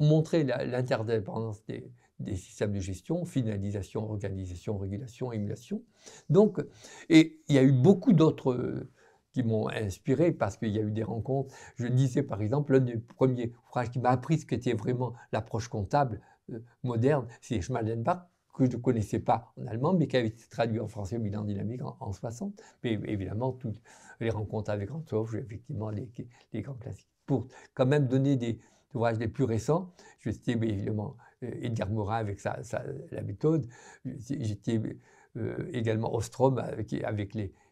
montré 0.00 0.42
l'interdépendance 0.42 1.64
des, 1.66 1.92
des, 2.18 2.36
systèmes 2.36 2.72
de 2.72 2.80
gestion, 2.80 3.24
finalisation, 3.24 4.10
organisation, 4.10 4.78
régulation, 4.78 5.32
émulation. 5.32 5.82
Donc, 6.30 6.60
et 7.08 7.40
il 7.48 7.54
y 7.54 7.58
a 7.58 7.62
eu 7.62 7.72
beaucoup 7.72 8.12
d'autres 8.12 8.88
qui 9.34 9.42
m'ont 9.42 9.68
inspiré 9.68 10.32
parce 10.32 10.56
qu'il 10.56 10.70
y 10.70 10.78
a 10.78 10.82
eu 10.82 10.92
des 10.92 11.02
rencontres. 11.02 11.54
Je 11.76 11.86
disais 11.88 12.22
par 12.22 12.40
exemple, 12.40 12.72
l'un 12.72 12.80
des 12.80 12.96
premiers 12.96 13.52
ouvrages 13.68 13.90
qui 13.90 13.98
m'a 13.98 14.10
appris 14.10 14.38
ce 14.38 14.46
qu'était 14.46 14.74
vraiment 14.74 15.12
l'approche 15.32 15.68
comptable 15.68 16.20
euh, 16.22 16.33
moderne, 16.82 17.26
c'est 17.40 17.60
Schmalenbach, 17.60 18.28
que 18.54 18.70
je 18.70 18.76
ne 18.76 18.82
connaissais 18.82 19.18
pas 19.18 19.52
en 19.60 19.66
allemand, 19.66 19.94
mais 19.94 20.06
qui 20.06 20.16
avait 20.16 20.28
été 20.28 20.46
traduit 20.48 20.80
en 20.80 20.88
français 20.88 21.16
au 21.16 21.20
Milan 21.20 21.42
Dynamique 21.44 21.82
en, 21.82 22.12
60. 22.12 22.60
Mais 22.84 22.92
évidemment, 23.04 23.52
toutes 23.52 23.80
les 24.20 24.30
rencontres 24.30 24.70
avec 24.70 24.90
Rantzow, 24.90 25.26
effectivement 25.34 25.90
les, 25.90 26.08
grands 26.62 26.74
classiques. 26.74 27.08
Pour 27.26 27.48
quand 27.74 27.86
même 27.86 28.06
donner 28.06 28.36
des 28.36 28.60
ouvrages 28.94 29.18
les 29.18 29.28
plus 29.28 29.44
récents, 29.44 29.92
je 30.20 30.30
citais 30.30 30.52
évidemment 30.52 31.16
euh, 31.42 31.50
Edgar 31.62 31.90
Morin 31.90 32.16
avec 32.16 32.38
sa, 32.38 32.60
la 33.10 33.22
méthode, 33.22 33.66
j'étais 34.04 34.80
euh, 35.36 35.68
également 35.72 36.14
Ostrom 36.14 36.58
avec, 36.58 36.94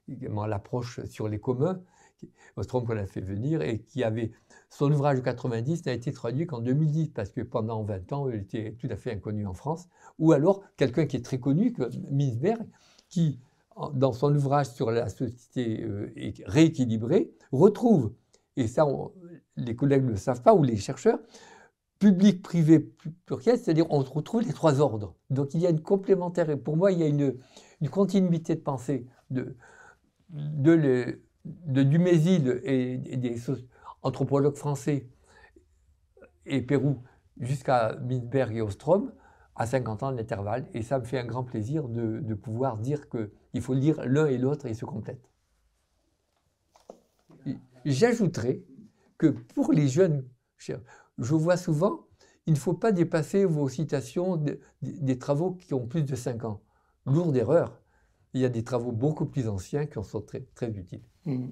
l'approche 0.08 1.04
sur 1.04 1.28
les 1.28 1.38
communs, 1.38 1.80
Ostrom 2.56 2.84
qu'on 2.86 2.96
a 2.96 3.06
fait 3.06 3.20
venir 3.20 3.62
et 3.62 3.80
qui 3.80 4.04
avait 4.04 4.32
son 4.68 4.90
ouvrage 4.92 5.18
de 5.18 5.22
90 5.22 5.86
n'a 5.86 5.92
été 5.92 6.12
traduit 6.12 6.46
qu'en 6.46 6.60
2010 6.60 7.10
parce 7.10 7.30
que 7.30 7.40
pendant 7.40 7.82
20 7.82 8.12
ans 8.12 8.28
il 8.28 8.36
était 8.36 8.76
tout 8.78 8.88
à 8.90 8.96
fait 8.96 9.12
inconnu 9.12 9.46
en 9.46 9.54
France. 9.54 9.88
Ou 10.18 10.32
alors 10.32 10.62
quelqu'un 10.76 11.06
qui 11.06 11.16
est 11.16 11.24
très 11.24 11.38
connu, 11.38 11.72
comme 11.72 11.90
Minsberg, 12.10 12.66
qui 13.08 13.40
dans 13.94 14.12
son 14.12 14.34
ouvrage 14.34 14.66
sur 14.66 14.90
la 14.90 15.08
société 15.08 15.82
euh, 15.82 16.12
rééquilibrée 16.46 17.32
retrouve, 17.52 18.12
et 18.56 18.68
ça 18.68 18.86
les 19.56 19.76
collègues 19.76 20.04
ne 20.04 20.10
le 20.10 20.16
savent 20.16 20.42
pas 20.42 20.54
ou 20.54 20.62
les 20.62 20.76
chercheurs, 20.76 21.18
public, 21.98 22.42
privé, 22.42 22.80
pluriel, 23.26 23.58
c'est-à-dire 23.58 23.86
on 23.90 24.00
retrouve 24.00 24.42
les 24.42 24.52
trois 24.52 24.80
ordres. 24.80 25.14
Donc 25.30 25.54
il 25.54 25.60
y 25.60 25.66
a 25.66 25.70
une 25.70 25.82
complémentaire, 25.82 26.50
et 26.50 26.56
pour 26.56 26.76
moi 26.76 26.92
il 26.92 26.98
y 26.98 27.02
a 27.02 27.06
une, 27.06 27.38
continuité 27.90 28.54
de 28.54 28.60
pensée 28.60 29.06
de, 29.30 29.56
de, 30.30 31.20
de 31.44 31.82
Dumézil 31.82 32.60
et, 32.64 32.96
des 33.16 33.36
anthropologues 34.02 34.56
français 34.56 35.08
et 36.46 36.62
Pérou 36.62 37.02
jusqu'à 37.38 37.96
Midberg 38.02 38.56
et 38.56 38.62
Ostrom 38.62 39.12
à 39.54 39.66
50 39.66 40.02
ans 40.02 40.12
d'intervalle. 40.12 40.66
Et 40.74 40.82
ça 40.82 40.98
me 40.98 41.04
fait 41.04 41.18
un 41.18 41.24
grand 41.24 41.44
plaisir 41.44 41.88
de, 41.88 42.34
pouvoir 42.34 42.78
dire 42.78 43.08
qu'il 43.08 43.60
faut 43.60 43.74
lire 43.74 44.04
l'un 44.04 44.26
et 44.26 44.38
l'autre 44.38 44.66
et 44.66 44.70
ils 44.70 44.76
se 44.76 44.84
complètent. 44.84 45.28
J'ajouterai 47.84 48.64
que 49.18 49.26
pour 49.26 49.72
les 49.72 49.88
jeunes, 49.88 50.24
je 50.58 51.34
vois 51.34 51.56
souvent, 51.56 52.06
il 52.46 52.54
ne 52.54 52.58
faut 52.58 52.74
pas 52.74 52.92
dépasser 52.92 53.44
vos 53.44 53.68
citations 53.68 54.42
des 54.80 55.18
travaux 55.18 55.52
qui 55.52 55.74
ont 55.74 55.86
plus 55.86 56.04
de 56.04 56.14
5 56.14 56.44
ans. 56.44 56.62
Lourde 57.06 57.36
erreur 57.36 57.82
il 58.34 58.40
y 58.40 58.44
a 58.44 58.48
des 58.48 58.64
travaux 58.64 58.92
beaucoup 58.92 59.26
plus 59.26 59.48
anciens 59.48 59.86
qui 59.86 59.98
en 59.98 60.02
sont 60.02 60.22
très, 60.22 60.40
très 60.54 60.70
utiles. 60.70 61.02
Hmm. 61.24 61.50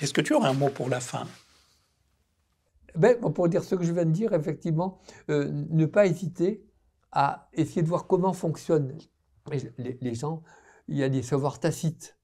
Est-ce 0.00 0.12
que 0.12 0.20
tu 0.20 0.34
aurais 0.34 0.48
un 0.48 0.54
mot 0.54 0.68
pour 0.68 0.88
la 0.88 1.00
fin? 1.00 1.26
Ben, 2.94 3.18
Pour 3.18 3.48
dire 3.48 3.64
ce 3.64 3.74
que 3.74 3.84
je 3.84 3.92
viens 3.92 4.04
de 4.04 4.10
dire, 4.10 4.32
effectivement, 4.32 4.98
euh, 5.30 5.50
ne 5.52 5.86
pas 5.86 6.06
hésiter 6.06 6.64
à 7.12 7.48
essayer 7.52 7.82
de 7.82 7.88
voir 7.88 8.06
comment 8.06 8.32
fonctionnent 8.32 8.96
les, 9.78 10.14
gens. 10.14 10.42
Il 10.88 10.96
y 10.96 11.02
a 11.02 11.08
des 11.08 11.22
savoirs 11.22 11.60
tacites, 11.60 12.18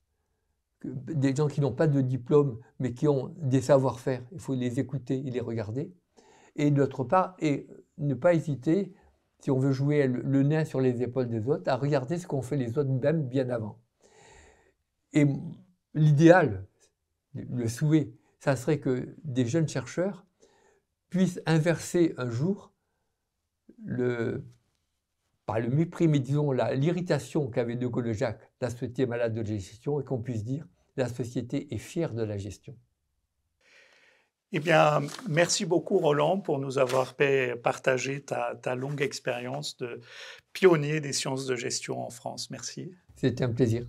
des 0.84 1.34
gens 1.34 1.48
qui 1.48 1.60
n'ont 1.60 1.72
pas 1.72 1.86
de 1.86 2.00
diplôme, 2.00 2.58
mais 2.78 2.92
qui 2.92 3.08
ont 3.08 3.34
des 3.38 3.60
savoir-faire. 3.60 4.22
Il 4.32 4.40
faut 4.40 4.54
les 4.54 4.80
écouter 4.80 5.22
et 5.26 5.30
les 5.30 5.40
regarder. 5.40 5.94
Et 6.56 6.70
d'autre 6.70 7.04
part, 7.04 7.36
et 7.38 7.68
ne 7.98 8.14
pas 8.14 8.34
hésiter 8.34 8.94
si 9.40 9.50
on 9.50 9.58
veut 9.58 9.72
jouer 9.72 10.06
le, 10.06 10.42
nain 10.42 10.64
sur 10.64 10.80
les 10.80 11.02
épaules 11.02 11.28
des 11.28 11.48
autres, 11.48 11.70
à 11.70 11.76
regarder 11.76 12.18
ce 12.18 12.26
qu'ont 12.26 12.42
fait 12.42 12.56
les 12.56 12.78
autres 12.78 12.90
même 12.90 13.26
bien 13.26 13.48
avant. 13.50 13.80
L'idéal, 15.94 16.66
le 17.34 17.68
souhait, 17.68 18.12
ça 18.40 18.56
serait 18.56 18.78
que 18.78 19.14
des 19.24 19.46
jeunes 19.46 19.68
chercheurs 19.68 20.26
puissent 21.10 21.40
inverser 21.46 22.14
un 22.16 22.30
jour 22.30 22.72
le, 23.84 24.44
par 25.46 25.60
le 25.60 25.68
mépris, 25.68 26.08
mais 26.08 26.20
disons 26.20 26.52
l'irritation 26.52 27.48
qu'avait 27.48 27.76
De 27.76 27.86
Gaulle 27.86 28.12
Jacques, 28.12 28.40
la 28.60 28.70
société 28.70 29.06
malade 29.06 29.34
de 29.34 29.40
la 29.40 29.58
gestion, 29.58 30.00
et 30.00 30.04
qu'on 30.04 30.22
puisse 30.22 30.44
dire 30.44 30.66
la 30.96 31.08
société 31.08 31.72
est 31.74 31.78
fière 31.78 32.14
de 32.14 32.22
la 32.22 32.38
gestion. 32.38 32.76
Eh 34.54 34.60
bien, 34.60 35.00
merci 35.30 35.64
beaucoup 35.64 35.98
Roland 35.98 36.38
pour 36.38 36.58
nous 36.58 36.76
avoir 36.76 37.14
partagé 37.62 38.22
ta, 38.22 38.54
ta 38.60 38.74
longue 38.74 39.00
expérience 39.00 39.78
de 39.78 40.00
pionnier 40.52 41.00
des 41.00 41.14
sciences 41.14 41.46
de 41.46 41.56
gestion 41.56 42.04
en 42.04 42.10
France. 42.10 42.50
Merci. 42.50 42.92
C'était 43.16 43.44
un 43.44 43.52
plaisir. 43.52 43.86